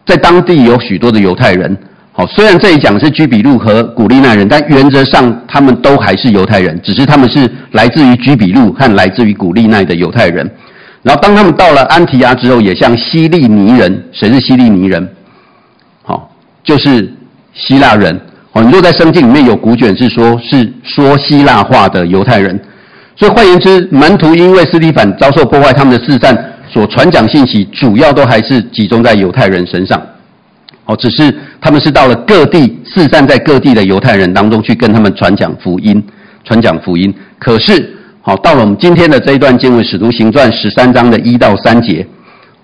[0.07, 1.77] 在当地有许多的犹太人。
[2.13, 10.51] 好，虽然这里讲的是居比路和古利奈人，但原则上他们都还是犹太人，只是他们是来自于居比路和来自于古利奈的犹太人。
[11.03, 15.07] 然后当他们到了安提亚之后，也像希利尼人，谁是希利尼人？
[16.03, 16.31] 好，
[16.65, 17.13] 就是
[17.53, 18.19] 希腊人。
[18.57, 22.59] 哦，你若在圣经里面有古卷是说，是说希腊话的犹太人，
[23.15, 26.35] 所以换言之，门徒因为斯提反遭受破坏，他们的四散
[26.67, 30.01] 所传讲信息，主要都还是集中在犹太人身上。
[30.87, 36.03] 哦，只是他们是到了各地，四散在各地的犹太人当中去跟他们传讲福音，
[36.43, 37.13] 传讲福音。
[37.39, 42.07] 可是，好，到了我们今天的这一段经文《使徒行传》十三章的一到三节，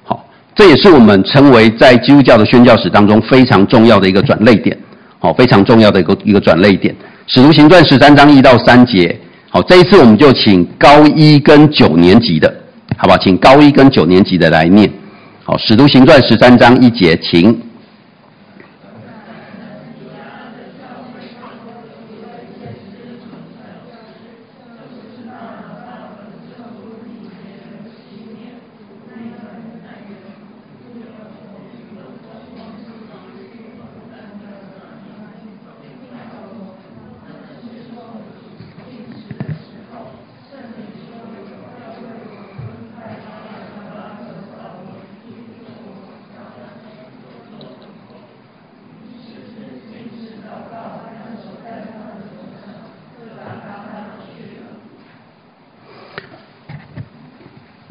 [0.05, 0.25] 好，
[0.55, 4.75] 这也是我们称为在基督教的宣教史当中非常重要的一个转捩点。
[5.23, 6.93] 好，非常重要的一个一个转捩点，
[7.29, 9.17] 《使徒行传》十三章一到三节。
[9.49, 12.53] 好，这一次我们就请高一跟九年级的，
[12.97, 13.19] 好不好？
[13.19, 14.91] 请高一跟九年级的来念。
[15.45, 17.57] 好，《使徒行传》十三章一节，请。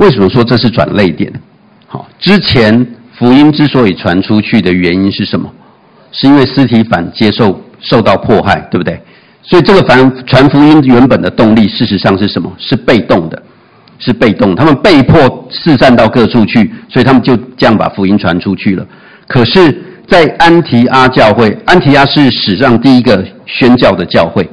[0.02, 1.32] 为什么说这是转泪点？
[1.86, 2.88] 好，之前
[3.20, 5.48] 福音之所以传出去的原因是什么？
[6.12, 9.00] 是因为司提反接受受到迫害，对不对？
[9.44, 12.52] 所以这个反传福音原本的动力，事实上是什么？
[12.58, 13.40] 是被动的，
[14.00, 14.56] 是被动。
[14.56, 18.84] 他们被迫四散到各处去，所以他们就这样把福音传出去了。
[19.28, 24.50] 可是，在安提阿教会，安提阿是史上第一个宣教的教会。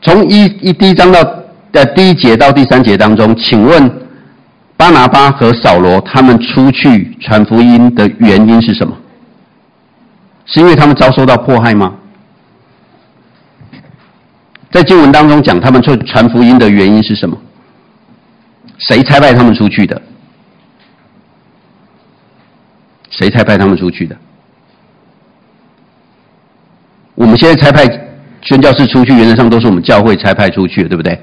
[0.00, 1.22] 从一一第一章到
[1.70, 4.05] 的第一节到第三节当中，请问？
[4.76, 8.96] 巴拿巴和扫罗他们出去传福音的原因是什么？
[10.44, 11.94] 是因为他们遭受到迫害吗？
[14.70, 17.36] 在经文当中讲他们出传福音的原因是什么？
[18.78, 20.02] 谁差派他们出去的？
[23.08, 24.14] 谁差派他们出去的？
[27.14, 27.86] 我们现在差派
[28.42, 31.18] 宣教士出去，原则上都是我们教会差派出去的，对不对？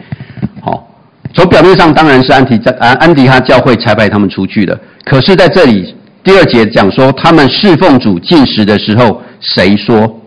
[1.34, 10.19] 从表面上当然是安提在安安提哈教会差派他们出去的，可是在这里第二节讲说他们侍奉主进食的时候，谁说？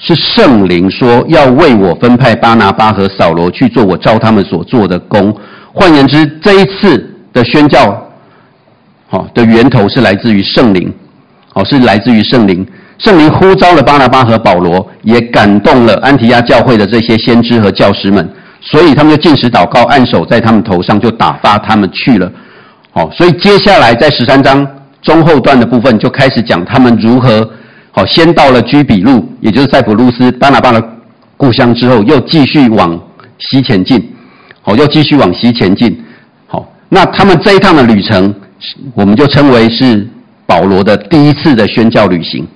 [0.00, 5.36] 是圣灵说要为我分派巴拿巴和扫罗去做我照他们所做的工。
[5.72, 8.08] 换言之，这一次的宣教，
[9.08, 10.92] 好，的源头是来自于圣灵，
[11.52, 12.64] 好，是来自于圣灵。
[12.98, 18.28] 圣灵呼召了巴拿巴和保罗，也感动了安提亚教会的这些先知和教师们。
[18.70, 22.30] 所以他们就禁食祷告，按手在他们头上，就打发他们去了。
[22.90, 24.66] 好，所以接下来在十三章
[25.00, 27.48] 中后段的部分就开始讲他们如何
[27.92, 30.82] 好，先到了居比路，也就是塞浦路斯巴拿巴的
[31.36, 33.00] 故乡之后，又继续往
[33.38, 34.12] 西前进。
[34.60, 36.04] 好，又继续往西前进。
[36.46, 38.34] 好，那他们这一趟的旅程，
[38.94, 40.06] 我们就称为是
[40.46, 42.46] 保罗的第一次的宣教旅行。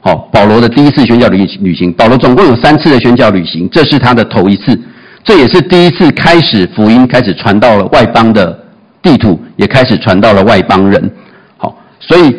[0.00, 4.76] 好，保罗的第一次宣教旅旅行，保罗总共有三次的宣教旅行，这是他的头一次。
[5.24, 8.56] 这也是第一次开始福音开始传到了外邦的
[9.00, 11.10] 地土，也开始传到了外邦人。
[11.56, 12.36] 好，所以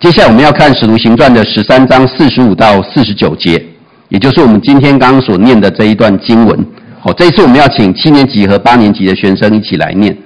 [0.00, 3.62] 接下来我们要看《使徒行传》的十三章四十五到四十九节，
[4.08, 6.66] 也就是我们今天刚刚所念的这一段经文。
[6.98, 10.16] 好，这一次我们要请七年级和八年级的学生一起来念。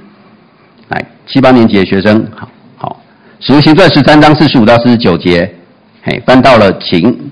[0.88, 3.00] 来，七八年级的学生，好好，
[3.44, 5.52] 《使徒行传》十三章四十五到四十九节，
[6.04, 7.25] 嘿，翻到了，请。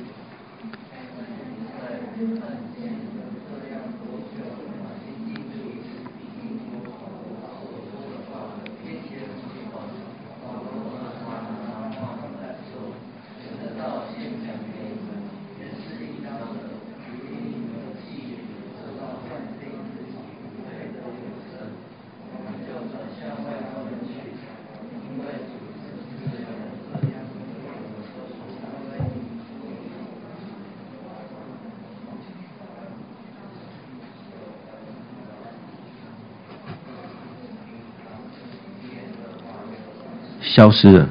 [40.45, 41.09] 消失了。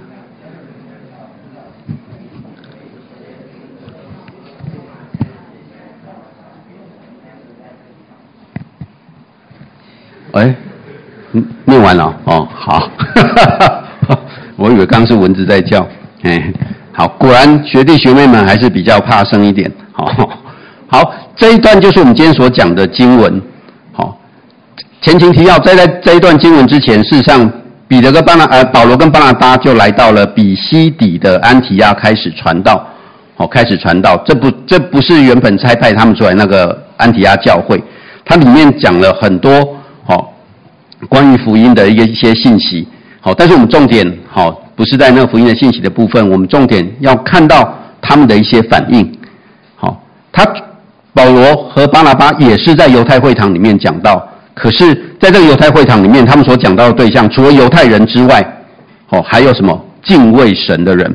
[10.31, 10.55] 哎，
[11.65, 12.89] 念完了哦，好，
[14.57, 15.87] 我以为刚是蚊子在叫，
[16.23, 16.51] 哎，
[16.91, 20.05] 好，果然学弟学妹们还是比较怕生一点，好，
[20.87, 23.41] 好，这一段就是我们今天所讲的经文，
[23.91, 24.17] 好，
[25.01, 27.62] 前情提要，在在这一段经文之前，事实上。
[27.93, 32.83] 彼得跟巴拿呃保罗跟巴拿巴就来到了比西底的安提亚开始传道，
[33.35, 34.17] 好，开始传道。
[34.25, 37.79] 这不这不是原本差派他们出来那个安提亚教会，
[38.25, 40.33] 它里面讲了很多好
[41.07, 42.87] 关于福音的一个一些信息，
[43.21, 49.07] 好，但是我们重点好不是在那个福音的信息的部分，我们重点要看到他们的一些反应。
[49.75, 50.01] 好，
[50.31, 50.43] 他
[51.13, 54.27] 保罗和巴拿巴也是在犹太会堂里面讲到。
[54.55, 58.39] 可是，在这个犹太会堂里面，他们所讲到的对象，除了犹太人之外，
[59.09, 61.11] 哦，还有什么敬畏神的人，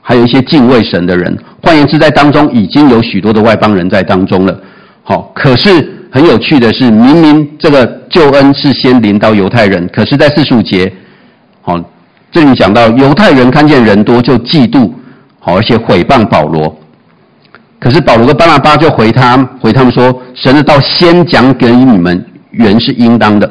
[0.00, 1.38] 还有一些敬畏神的人。
[1.62, 4.58] 换言之，在当中已经有许多的外邦人在当中了。
[5.02, 5.68] 好，可是
[6.10, 10.90] 很有趣的是，明明这个救恩是先临到犹太人，可是，在四十五节，
[11.60, 11.78] 好，
[12.30, 14.90] 这里讲到犹太人看见人多就嫉妒，
[15.38, 16.74] 好，而且毁谤保罗。
[17.78, 22.24] 可是保罗跟巴拿巴就回他回他们说：神的道先讲给你们。
[22.52, 23.50] 原是应当的，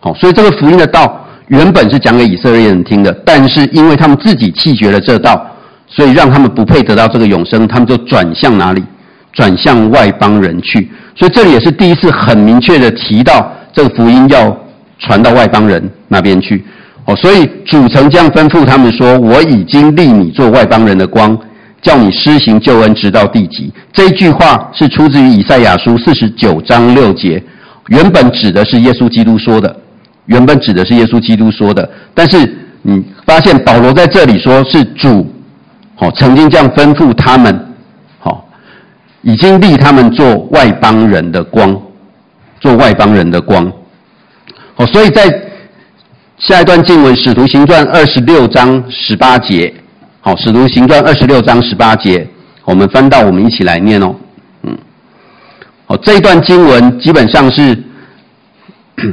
[0.00, 5.46] 好，所以这个福音的道原本是讲给以色列人听的，但是因为他们自己弃绝了这道，
[5.86, 8.82] 所以让他们不配得到这个永生，他们就转向哪里？
[9.32, 10.88] 转向外邦人去。
[11.16, 14.56] 所以这里也是第一次很明确的提到这个福音要
[15.00, 16.64] 传到外邦人那边去。
[17.04, 21.36] 哦，所以主曾这样吩咐他们说：“我已经立你做外邦人的光，
[21.82, 27.42] 叫你施行救恩，直到地极。”这一句话是出自于以赛亚书四十九章六节。
[27.88, 29.76] 原本指的是耶稣基督说的，
[30.26, 32.38] 原本指的是耶稣基督说的，但是
[32.82, 35.26] 你发现保罗在这里说是主，
[35.94, 37.74] 好，曾经这样吩咐他们，
[38.18, 38.48] 好，
[39.22, 41.78] 已经立他们做外邦人的光，
[42.60, 43.70] 做外邦人的光，
[44.74, 45.28] 好，所以在
[46.38, 49.72] 下一段经文《使徒行传》二十六章十八节，
[50.20, 52.26] 好，《使徒行传》二十六章十八节，
[52.64, 54.14] 我们翻到，我们一起来念哦。
[55.86, 57.76] 哦，这一段经文基本上是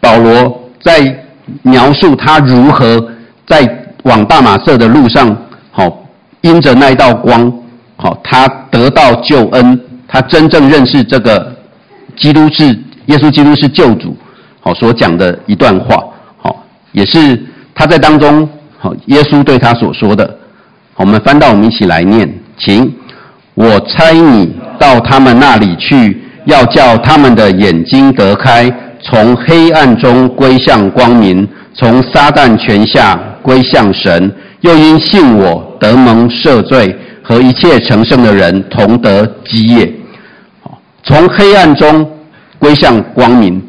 [0.00, 1.24] 保罗在
[1.62, 3.08] 描述他如何
[3.46, 5.36] 在往大马色的路上，
[5.70, 6.04] 好，
[6.40, 7.52] 因着那一道光，
[7.96, 11.54] 好，他得到救恩，他真正认识这个
[12.16, 12.66] 基督是
[13.06, 14.16] 耶稣基督是救主，
[14.60, 16.02] 好，所讲的一段话，
[16.38, 17.40] 好，也是
[17.72, 20.38] 他在当中，好，耶稣对他所说的，
[20.96, 22.28] 我们翻到我们一起来念，
[22.58, 22.92] 请。
[23.54, 34.34] 我差你到他们那里去，要叫他们的眼睛得开，从黑暗中归向光明，从撒旦权下归向神。
[34.60, 39.92] 又因信我得蒙赦罪，和一切成圣的人同得基业。
[41.02, 42.10] 从黑暗中
[42.58, 43.62] 归向光明。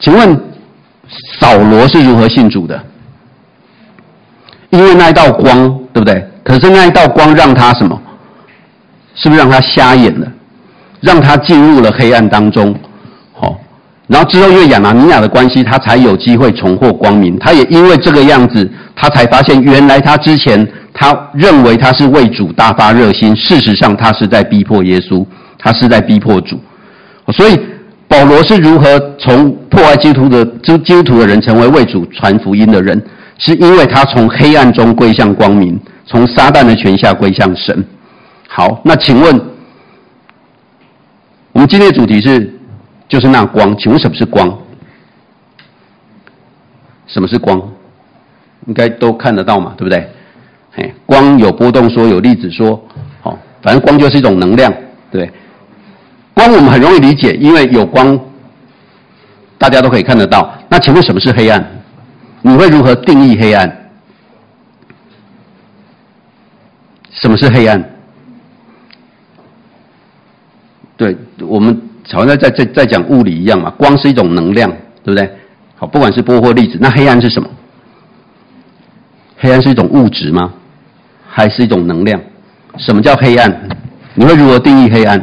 [0.00, 0.34] 请问
[1.38, 2.82] 扫罗是如何信主的？
[4.70, 6.26] 因为那一道光，对不对？
[6.42, 8.00] 可是那一道光让他什么？
[9.14, 10.26] 是不是让他瞎眼了，
[11.00, 12.74] 让他进入了黑暗当中？
[13.32, 13.58] 好，
[14.06, 17.38] 然后之后因为亚拿尼亚的关系，他才有机会重获光明。
[17.38, 25.24] 他也因为这个样子，他才发现原来他之前他认为他是为主大发热心，事实上他是在逼迫耶稣，
[25.58, 26.60] 他是在逼迫主。
[27.32, 27.58] 所以
[28.08, 33.00] 保罗是如何从破坏基督徒的基基督徒的人成为为主传福音的人，
[33.38, 37.84] 是因为他从黑暗中归向光明，从撒旦的权下归向神。
[38.54, 39.34] 好，那请问，
[41.52, 42.52] 我们今天的主题是，
[43.08, 43.74] 就是那光。
[43.78, 44.58] 请问什么是光？
[47.06, 47.58] 什么是光？
[48.66, 50.06] 应该都看得到嘛，对不对？
[50.70, 52.78] 嘿，光有波动说，有粒子说，
[53.22, 54.70] 好，反正光就是一种能量，
[55.10, 55.30] 对。
[56.34, 58.20] 光我们很容易理解，因为有光，
[59.56, 60.52] 大家都可以看得到。
[60.68, 61.66] 那请问什么是黑暗？
[62.42, 63.90] 你会如何定义黑暗？
[67.12, 67.82] 什么是黑暗？
[71.02, 71.76] 对，我们
[72.12, 74.70] 好像在在在讲物理一样嘛，光是一种能量，
[75.02, 75.28] 对不对？
[75.74, 77.48] 好，不管是波或粒子，那黑暗是什么？
[79.36, 80.52] 黑暗是一种物质吗？
[81.28, 82.20] 还是一种能量？
[82.78, 83.68] 什么叫黑暗？
[84.14, 85.18] 你会如何定义黑暗？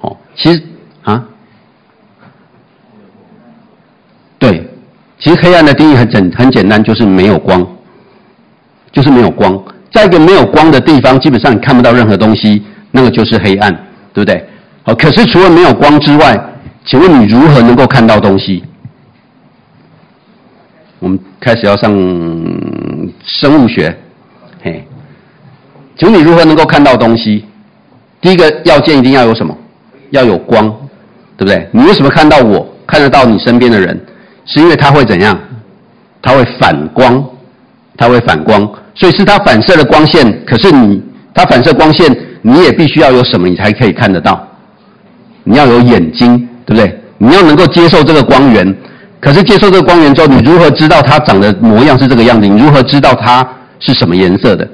[0.00, 0.60] 哦，其实
[1.04, 1.24] 啊，
[4.40, 4.68] 对，
[5.20, 7.64] 其实黑暗的定义很简很简单，就是没有光，
[8.90, 9.62] 就是没有光。
[9.92, 14.44] 在一个没有光的地方，基本上你看不到任何东西，那个就是黑暗，对不对？
[14.84, 16.38] 好，可是除了没有光之外，
[16.84, 18.62] 请问你如何能够看到东西？
[20.98, 21.90] 我们开始要上
[23.24, 23.96] 生物学，
[24.62, 24.86] 嘿，
[25.96, 27.44] 请问你如何能够看到东西？
[28.20, 29.56] 第一个要件一定要有什么？
[30.10, 30.68] 要有光，
[31.36, 31.68] 对不对？
[31.72, 33.98] 你为什么看到我，看得到你身边的人？
[34.44, 35.38] 是因为它会怎样？
[36.20, 37.24] 它会反光，
[37.96, 38.60] 它会反光。
[38.94, 41.02] 所以是它反射的光线，可是你
[41.34, 44.46] 它反射光线，你也必须要有什么，你才可以看得到？
[45.44, 46.36] 你要有眼睛，
[46.66, 47.00] 对不对？
[47.18, 48.76] 你要能够接受这个光源，
[49.20, 52.46] 可是接受这个光源之后，你如何知道它长的模样是这个样子？
[52.46, 54.68] 你如何知道它是什么颜色的？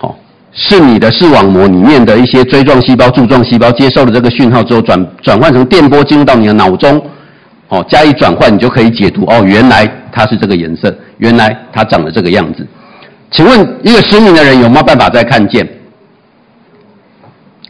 [0.00, 0.14] 哦，
[0.52, 7.02] 是你的视网膜里面的一些锥状细胞、柱状细胞接受了这个讯号之后，转转换成电波进入到你的脑中，
[7.68, 12.66] 哦，加以转换，你就可以解读哦，原来它是这个颜色，原来它长得这个样子。
[13.30, 15.66] 请问一个失明的人有没有办法再看见？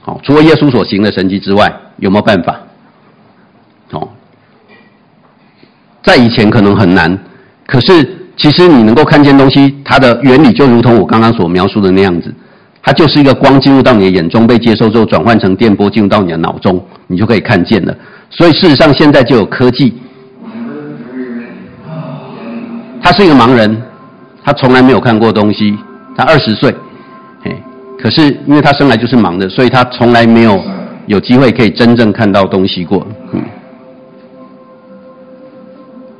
[0.03, 2.59] 好，除了耶稣所行的神迹之外，有没有办法？
[3.93, 4.09] 哦，
[6.03, 7.19] 在以前可能很难，
[7.67, 12.35] 可是其实你能够看见东西，它的原理就如同我刚刚所描述的那样子，
[12.83, 17.95] 它就是一个光进入到你的眼中，被接收之后转换成电波进入到你的脑中，你就可以看见了。
[18.31, 19.93] 所以事实上现在就有科技，
[23.03, 23.83] 他是一个盲人。
[24.43, 25.77] 他从来没有看过东西，
[26.17, 26.75] 他二十岁，
[28.01, 30.63] 可是因为他生来就是盲的，所以他从来没有
[31.07, 33.07] 有机会可以真正看到东西过。
[33.33, 33.43] 嗯，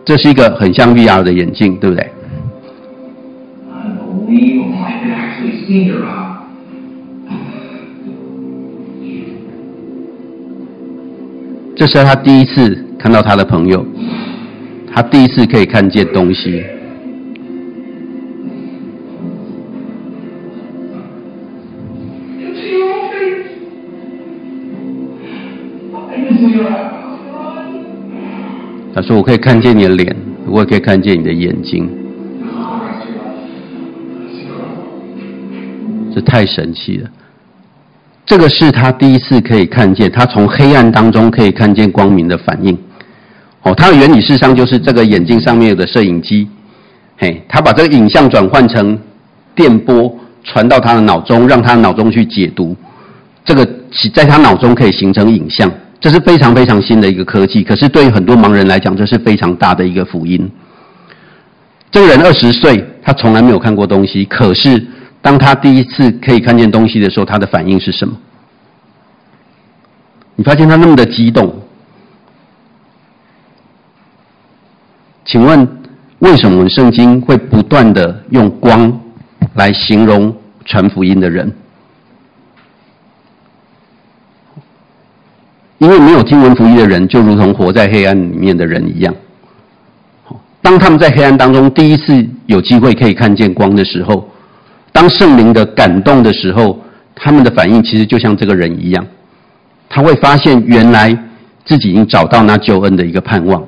[0.05, 2.11] 这是一个很像 VR 的眼镜，对不对？
[11.77, 13.87] 这是他第一次看到他的朋友，
[14.93, 16.63] 他第一次可以看见东西。
[29.03, 31.89] 说：“我可以看见你的脸，我也可以看见你的眼睛，
[36.15, 37.09] 这太神奇了。
[38.27, 42.77] 这个是他第一次可以看见，他从黑暗当中可以看见光明的反应。
[43.63, 46.49] 哦，它的原理事实上就是这个眼镜上面有个摄影机，
[47.19, 48.99] 嘿，他把这个影像转换成
[49.55, 52.75] 电波，传到他的脑中，让他脑中去解读。
[53.45, 53.69] 这个
[54.15, 55.71] 在他脑中可以形成影像。”
[56.01, 60.51] 这是非常非常新的一个科技，可是对于很多盲人来讲，这是非常大的一个福音。
[61.91, 64.83] 这个人二十岁，他从来没有看过东西，可是
[65.21, 68.17] 当他第一次可以看见东西的时候，他的反应是什么？
[70.37, 71.55] 你发现他那么的激动？
[75.27, 75.69] 请问
[76.21, 79.01] 为什么圣经会不断的用光
[79.55, 80.35] 来形容
[80.65, 81.53] 传福音的人？
[85.81, 89.15] 因为没有听闻福音的人，就如同活在黑暗里面的人一样。
[90.61, 94.29] 当他们在黑暗当中第一次有机会可以看见光的时候，
[94.93, 96.79] 当圣灵的感动的时候，
[97.15, 99.07] 他们的反应其实就像这个人一样，
[99.89, 101.17] 他会发现原来
[101.65, 103.65] 自己已经找到那救恩的一个盼望。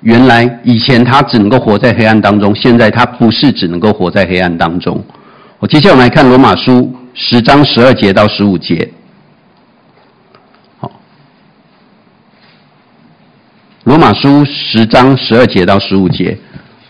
[0.00, 5.04] 原来以前他只能够活在黑暗当中，现在他不是只能够活在黑暗当中。
[5.58, 8.90] 我接下来我们来看罗马书十章十二节到十五节。
[13.88, 16.36] 罗马书十章十二节到十五节，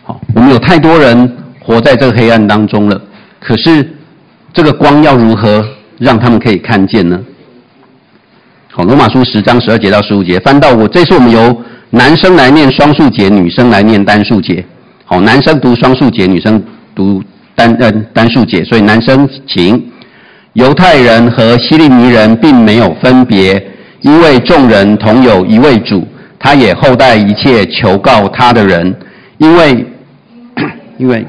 [0.03, 3.01] 好，我们有太多人活在这个黑暗当中了，
[3.39, 3.89] 可是
[4.53, 5.65] 这个光要如何
[5.99, 7.17] 让他们可以看见呢？
[8.73, 11.57] 好，罗马书十章十二节到十五节，翻到我，这次我们由
[11.91, 14.65] 男生来念双数节，女生来念单数节。
[15.05, 16.61] 好，男生读双数节，女生
[16.97, 17.23] 读
[17.55, 19.81] 单呃单数节，所以男生请。
[20.55, 23.65] 犹太人和希利尼人并没有分别，
[24.01, 26.05] 因为众人同有一位主。
[26.39, 28.95] 他也厚待一切求告他的人，
[29.39, 29.87] 因为
[30.99, 31.27] 因为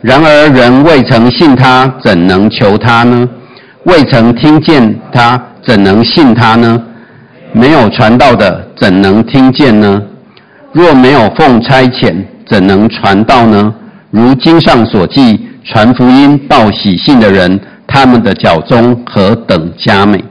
[0.00, 3.28] 然而人未曾信他，怎能求他呢？
[3.84, 6.80] 未曾听见他，怎能信他呢？
[7.52, 10.02] 没有传道的，怎能听见呢？
[10.72, 12.14] 若没有奉差遣，
[12.46, 13.74] 怎能传道呢？
[14.10, 20.22] 如经上所记，传福音、报喜信的人，他们的脚踪何等佳美！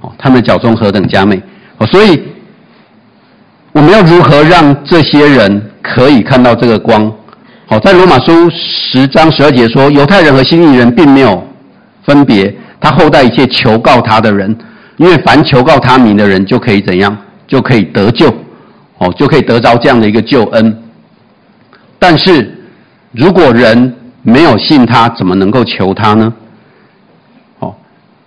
[0.00, 1.40] 哦，他们的脚踪何等佳美！
[1.78, 2.22] 哦，所以
[3.72, 7.12] 我们要如何让这些人可以看到这个光？
[7.66, 11.46] 好，在罗马书十章十二节说，犹太人和希利尼人并没有
[12.04, 14.56] 分别，他厚待一切求告他的人，
[14.96, 18.32] 因为凡求告他名的人就可以怎样，就可以得救，
[18.98, 20.82] 哦，就可以得着这样的一个救恩。
[21.98, 22.50] 但是
[23.12, 26.32] 如果人没有信他，怎么能够求他呢？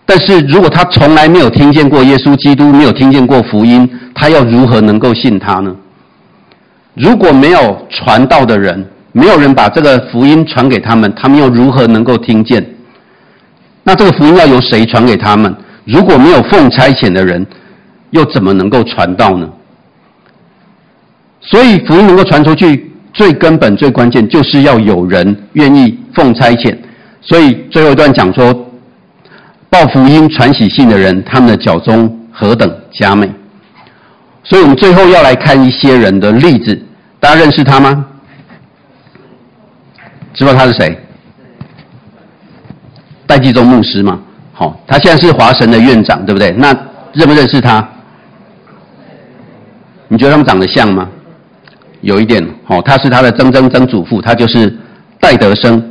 [0.06, 5.76] 但是如果他从来没有听见过耶稣基督，没有听见过福音，他要如何能够信他呢？
[6.96, 12.66] 如果没有传道的人，没有人把这个福音传给他们，他们又如何能够听见？
[13.84, 15.56] 那这个福音要由谁传给他们？
[15.86, 17.46] 如果没有奉差遣的人，
[18.10, 19.50] 又怎么能够传道呢？
[21.40, 26.78] 所以福音能够传出去，最根本、最关键就是要有人愿意奉差遣。
[27.22, 28.54] 所以最后一段讲说，
[29.72, 33.32] 报福音、传喜信的人，他们的脚踪何等佳美。
[34.44, 36.78] 所以我们最后要来看一些人的例子，
[37.22, 38.06] 大家认识他吗？
[40.34, 41.00] 知道他是谁？
[43.26, 44.20] 戴季中牧师嘛，
[44.52, 46.52] 好，他现在是华神的院长，对不对？
[46.52, 46.68] 那
[47.14, 47.88] 认不认识他？
[50.10, 51.08] 你觉得他们长得像吗？
[52.02, 54.78] 有一点，哦，他是他的曾曾曾祖父，他就是
[55.18, 55.82] 戴德生，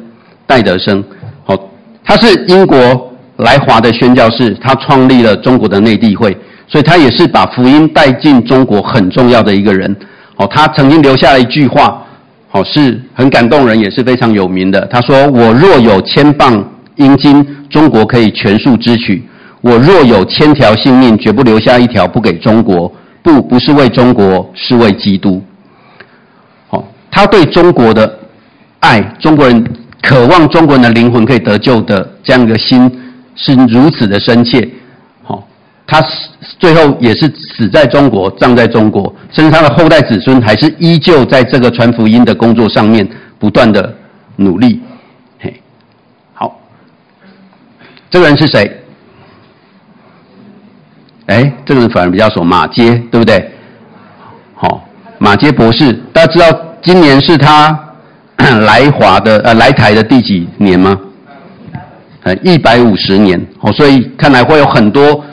[0.46, 1.02] 戴德生，
[1.44, 1.56] 好，
[2.04, 3.09] 他是英国
[3.40, 6.36] 来华的宣教士，他创立了中国的内地会，
[6.66, 9.94] 所以他也是把福音带进中国很重要的一个人，
[10.36, 12.02] 哦，他曾经留下一句话。
[12.52, 14.84] 好，是很感动人，也是非常有名的。
[14.88, 19.22] 他说：“我若有千磅银金，中国可以全数支取；
[19.60, 22.92] 我若有千条性命，绝不留下一条不给中国。
[23.22, 25.40] 不，不是为中国，是为基督。”
[26.66, 28.18] 好，他对中国的
[28.80, 29.64] 爱，中国人
[30.02, 32.90] 渴望中国人的灵魂可以得救的这样一个心，
[33.42, 34.68] 是如此的深切。
[35.22, 35.42] 好
[35.86, 36.28] 他死
[36.58, 37.26] 最后也是
[37.56, 43.96] 死在中国，葬在中国，甚至他的后代子孙还是依旧在这个传福音的工作上面不断的
[44.36, 44.80] 努力。
[45.40, 45.60] 嘿，
[46.34, 46.60] 好，
[48.10, 48.70] 这个人是谁？
[51.26, 53.50] 哎，这个人反而比较熟，马街，对不对？
[54.54, 54.86] 好，
[55.18, 56.46] 马街博士，大家知道
[56.82, 57.78] 今年是他
[58.36, 60.98] 来华的呃来台的第几年吗？
[62.22, 63.40] 呃，一百五十年。
[63.60, 65.24] 哦，所以看来会有很多。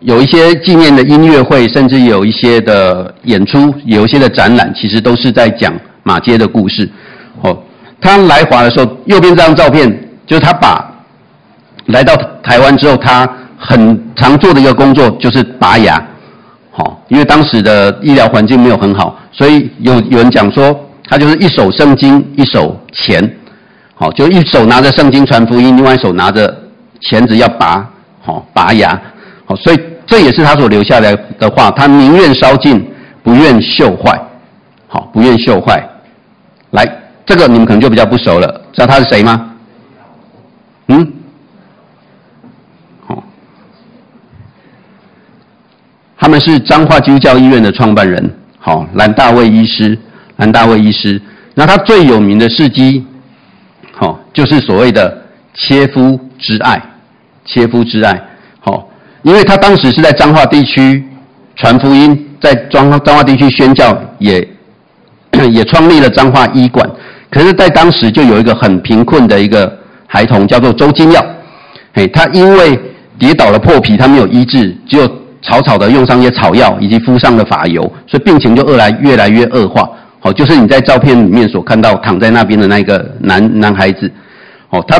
[0.00, 5.72] 有一些纪念的音乐会，甚至有一些的演出，有一些的展览，其实都是在讲
[6.02, 6.86] 马街的故事。
[7.40, 7.58] 哦，
[8.02, 9.88] 他来华的时候，右边这张照片
[10.26, 10.92] 就是他把
[11.86, 13.26] 来到台湾之后，他
[13.56, 15.98] 很常做的一个工作就是拔牙。
[16.70, 20.78] 好，因为当时的医疗环境没有很好，所以有有人讲说，
[21.08, 23.22] 他就是一手圣经，一手钱。
[24.04, 26.54] 好，就一手拿着圣经传福音，另外一手拿着
[27.00, 27.88] 钳子要拔，
[28.20, 29.00] 好拔牙。
[29.46, 29.80] 好，所以。
[30.06, 32.86] 这也是他所留下来的话，他宁愿烧尽，
[33.22, 34.12] 不愿锈坏。
[34.86, 35.82] 好，不愿锈坏。
[36.72, 36.86] 来，
[37.24, 39.54] 这个你们可能就比较不熟了，知道他是谁吗？
[40.88, 41.12] 嗯？
[43.06, 43.24] 好，
[46.18, 49.98] 他们是彰化基督教医院的创办人，好，兰大卫医师，
[50.36, 51.18] 兰大卫医师。
[51.54, 53.06] 那他最有名的事迹，
[53.96, 55.22] 好，就是所谓的
[55.54, 56.82] 切肤之爱，
[57.44, 58.20] 切肤之爱。
[58.60, 58.88] 好
[59.22, 61.02] 因为他当时是在彰化地区
[61.56, 64.46] 传福音，在彰彰化地区宣教，也
[65.52, 66.88] 也创立了彰化医馆。
[67.30, 71.24] 可是，在当时就有一个很贫困的一个孩童，叫做周金耀。
[71.92, 72.78] 嘿，他因为
[73.18, 75.06] 跌倒了破皮，他没有医治，只有
[75.42, 79.88] 草草的用上一些草药，以及敷上了发油，所以病情就越来越来越恶化。
[80.24, 84.10] 好，就是你在照片里面所看到躺在那边的那个男男孩子。
[84.70, 84.98] 哦，他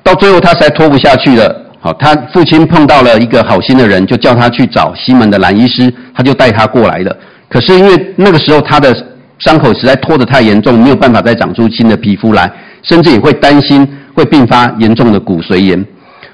[0.00, 1.52] 到最后他实在拖不下去了。
[1.80, 7.16] 好，他父亲碰到了一个好心的人，就叫他去找西门的兰医师，他就带他过来了。
[7.48, 8.94] 可是因为那个时候他的
[9.40, 12.48] 伤口实在拖得太严重，没有办法再长出新的皮肤来，
[12.84, 15.84] 甚至也会担心会并发严重的骨髓炎。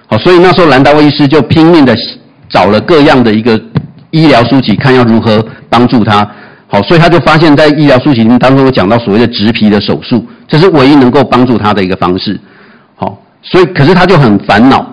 [0.08, 1.96] 好，所以那时候兰大卫医师就拼命的
[2.50, 3.58] 找了各样的一个
[4.10, 6.30] 医疗书籍，看要如何帮助他。
[6.68, 12.40] 好，所以他就发现，在医疗书籍当中有讲到所谓的植皮的手术，这是唯一能够帮助他的一个方式。
[12.96, 14.84] 好，所以可是他就很烦恼。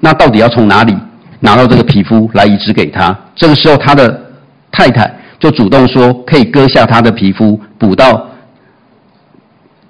[0.00, 0.96] 那到底要从哪里
[1.40, 3.18] 拿到这个皮肤来移植给他？
[3.34, 4.22] 这个时候，他的
[4.70, 8.28] 太太就主动说，可以割下他的皮肤补到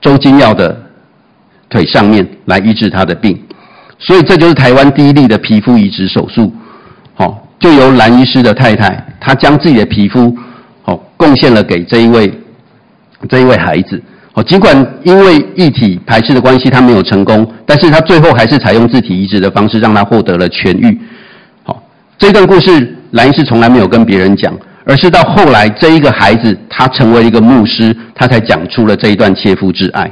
[0.00, 0.76] 周金耀的
[1.68, 3.40] 腿上面来医治他的病。
[3.98, 6.52] 所以这就是台湾第一例的皮肤移植手术。
[7.14, 10.36] 好，就由蓝医师的太太，她将自己的皮肤
[11.22, 12.32] 贡献了给这一位
[13.28, 14.02] 这一位孩子。
[14.34, 20.98] 好，尽管因为异体排斥的关系，他没有成功，但是他最后还是采用自体移植的方式，让他获得了痊愈。
[21.62, 21.80] 好，
[22.18, 22.70] 这段故事
[23.12, 24.52] 兰医师从来没有跟别人讲，
[24.84, 30.10] 而是到后来这一个孩子他成为一个牧师，他才讲出了这一段切肤之爱。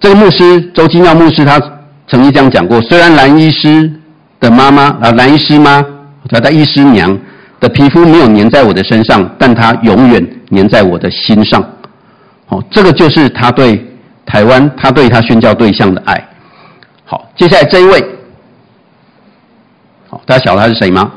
[0.00, 1.60] 这个牧师周金耀牧师，他
[2.08, 3.92] 曾经这样讲过：虽然蓝医师
[4.40, 5.84] 的妈妈啊，蓝医师妈，
[6.30, 7.16] 他的医师娘
[7.60, 11.64] 的皮肤没有粘在我的身上，但他永远粘在我的心上。
[12.46, 13.84] 好，这个就是他对
[14.24, 16.28] 台湾，他对他宣教对象的爱。
[17.04, 18.04] 好，接下来这一位，
[20.08, 21.12] 好，大家晓得他是谁吗？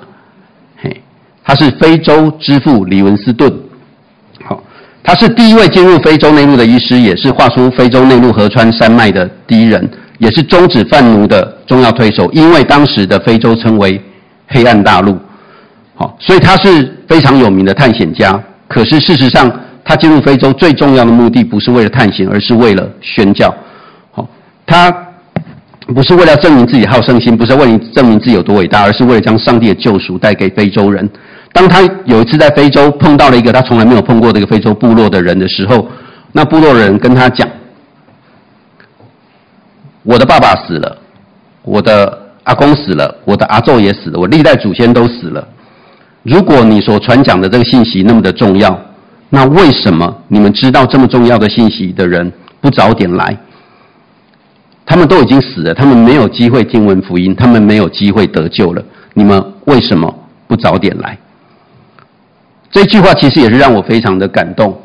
[0.82, 1.02] 嘿，
[1.44, 3.54] 他是非洲之父李文斯顿。
[4.44, 4.62] 好，
[5.04, 12.30] 他是第一位进入非洲内陆的医师，也是画出非洲内陆河川山脉的第一人，也是终止贩奴的重要推手。
[12.34, 14.02] 因为当时的非洲称为
[14.48, 15.18] 黑暗大陆，
[16.02, 18.42] 好，所以他是非常有名的探险家。
[18.68, 19.48] 可是事实上，
[19.86, 23.54] 他进入非洲最重要的目的不是为了探险，而是为了宣教。
[24.12, 24.28] 好，
[24.66, 24.92] 他
[25.94, 31.08] 不是为了证明自己好胜心，不是为了证明自己有多伟大，而是为了将上帝的救赎带给非洲人。
[31.54, 35.88] 当他有一次在非洲碰到了一个他从来没有碰过的一个非洲部落的人的时候，
[36.32, 37.48] 那部落人跟他讲
[40.02, 40.98] ：“我的爸爸死了，
[41.62, 45.48] 我的阿公死了，我的阿昼也死了，我历代祖先都死了。
[46.24, 48.80] 如果你所传讲的这个信息那么的重要。”
[49.34, 53.38] 那为什么你们知道这么重要的信息的人不早点来？
[54.86, 58.84] 他们都已经死了，他们没有机会听闻福音，他们没有机会得救了。
[59.14, 60.14] 你们为什么
[60.48, 61.18] 不早点来？
[62.70, 64.78] 这句话其实也是让我非常的感动。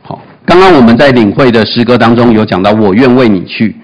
[0.00, 3.76] 好，刚刚我们在领会的诗歌当中有讲到，我愿为你去。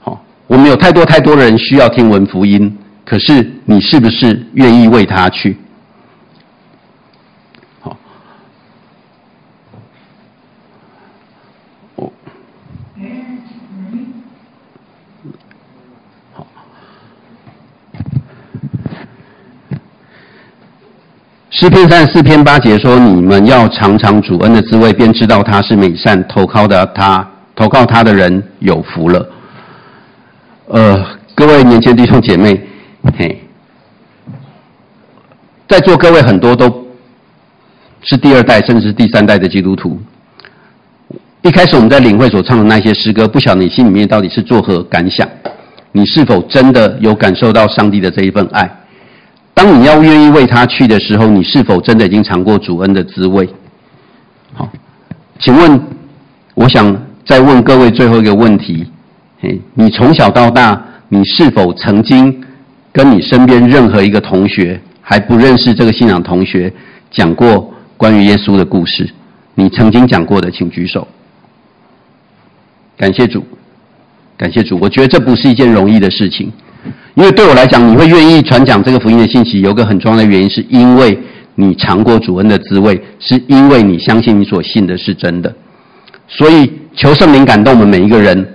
[0.00, 2.76] 好，我们有太多太多的人需要听闻福音，
[3.06, 5.56] 可是你是不是愿意为他去？
[21.50, 26.24] 诗篇三十四篇八节说：“你们要尝尝主恩的滋味，便知道他是美善。
[26.28, 29.28] 投靠的他，投靠他的人有福了。”
[30.68, 32.60] 呃，各位年轻弟兄姐妹，
[33.18, 33.42] 嘿，
[35.66, 36.86] 在座各位很多都
[38.02, 40.00] 是第二代甚至是第三代的基督徒。
[41.42, 45.28] 一开始我们在领会所唱的那些诗歌，不晓得你心里面到底是作何感想？
[45.90, 48.70] 你是否真的有感受到上帝的这一份爱？
[49.62, 53.46] 当你要愿意为他去的时候，你是否真的已经尝过主恩的滋味？
[54.54, 54.66] 好，
[55.38, 55.78] 请问，
[56.54, 58.86] 我想再问各位最后一个问题：
[59.42, 62.42] 诶，你从小到大，你是否曾经
[62.90, 66.72] 跟你身边任何一个同学还不认识这个信仰同学
[67.10, 69.10] 讲过关于耶稣的故事？
[69.54, 71.06] 你曾经讲过的，请举手。
[72.96, 73.44] 感谢主，
[74.38, 74.78] 感谢主。
[74.80, 76.50] 我觉得这不是一件容易的事情。
[77.14, 81.18] 因为对我来讲，你会愿意传讲这个福音的信息，有个很重要的原因，是因为
[81.56, 85.52] 你尝过主恩的滋味，是因为你相信你所信的是真的。
[86.28, 88.46] 所以求圣灵感动我们每一个人，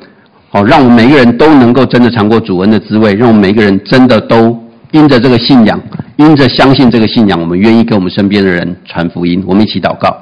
[0.50, 4.58] 好，让我们每一个人都能够真的尝过主恩的滋味，让我们每一个人真的都
[4.92, 5.80] 因着这个信仰，
[6.16, 9.44] 因着相信这个信仰，我们愿意跟我们身边的人传福音。
[9.46, 10.16] 我们一起祷告，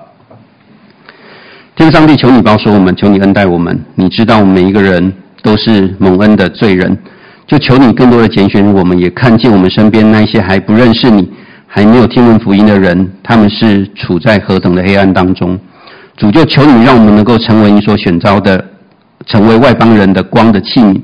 [1.75, 3.79] 天上帝，求你保守我们，求你恩待我们。
[3.93, 5.13] 你知道我们每一个人
[5.43, 6.97] 都是蒙恩的罪人。
[7.45, 11.29] 就求你更多的拣选我们，也看见我们身边那些还不认识你、
[11.67, 15.59] 还没有听闻福音的人，他们是处在何等的黑暗当中。
[16.15, 18.63] 主就求你让我们能够成为你所选召的，
[19.25, 20.99] 成为外邦人的光的器皿。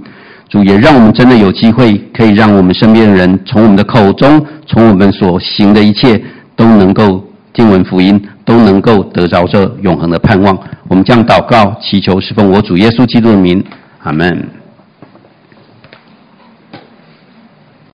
[0.48, 6.20] 主也让我们真的有机会，可以让我们身边的人从我们的口中，从我们所行的一切，
[6.56, 7.24] 都能够
[7.54, 10.58] 听闻福音，都能够得着这永恒的盼望。
[10.88, 13.64] 我们将祷告祈求，是奉我主耶稣基督的名，
[14.04, 14.59] 阿门。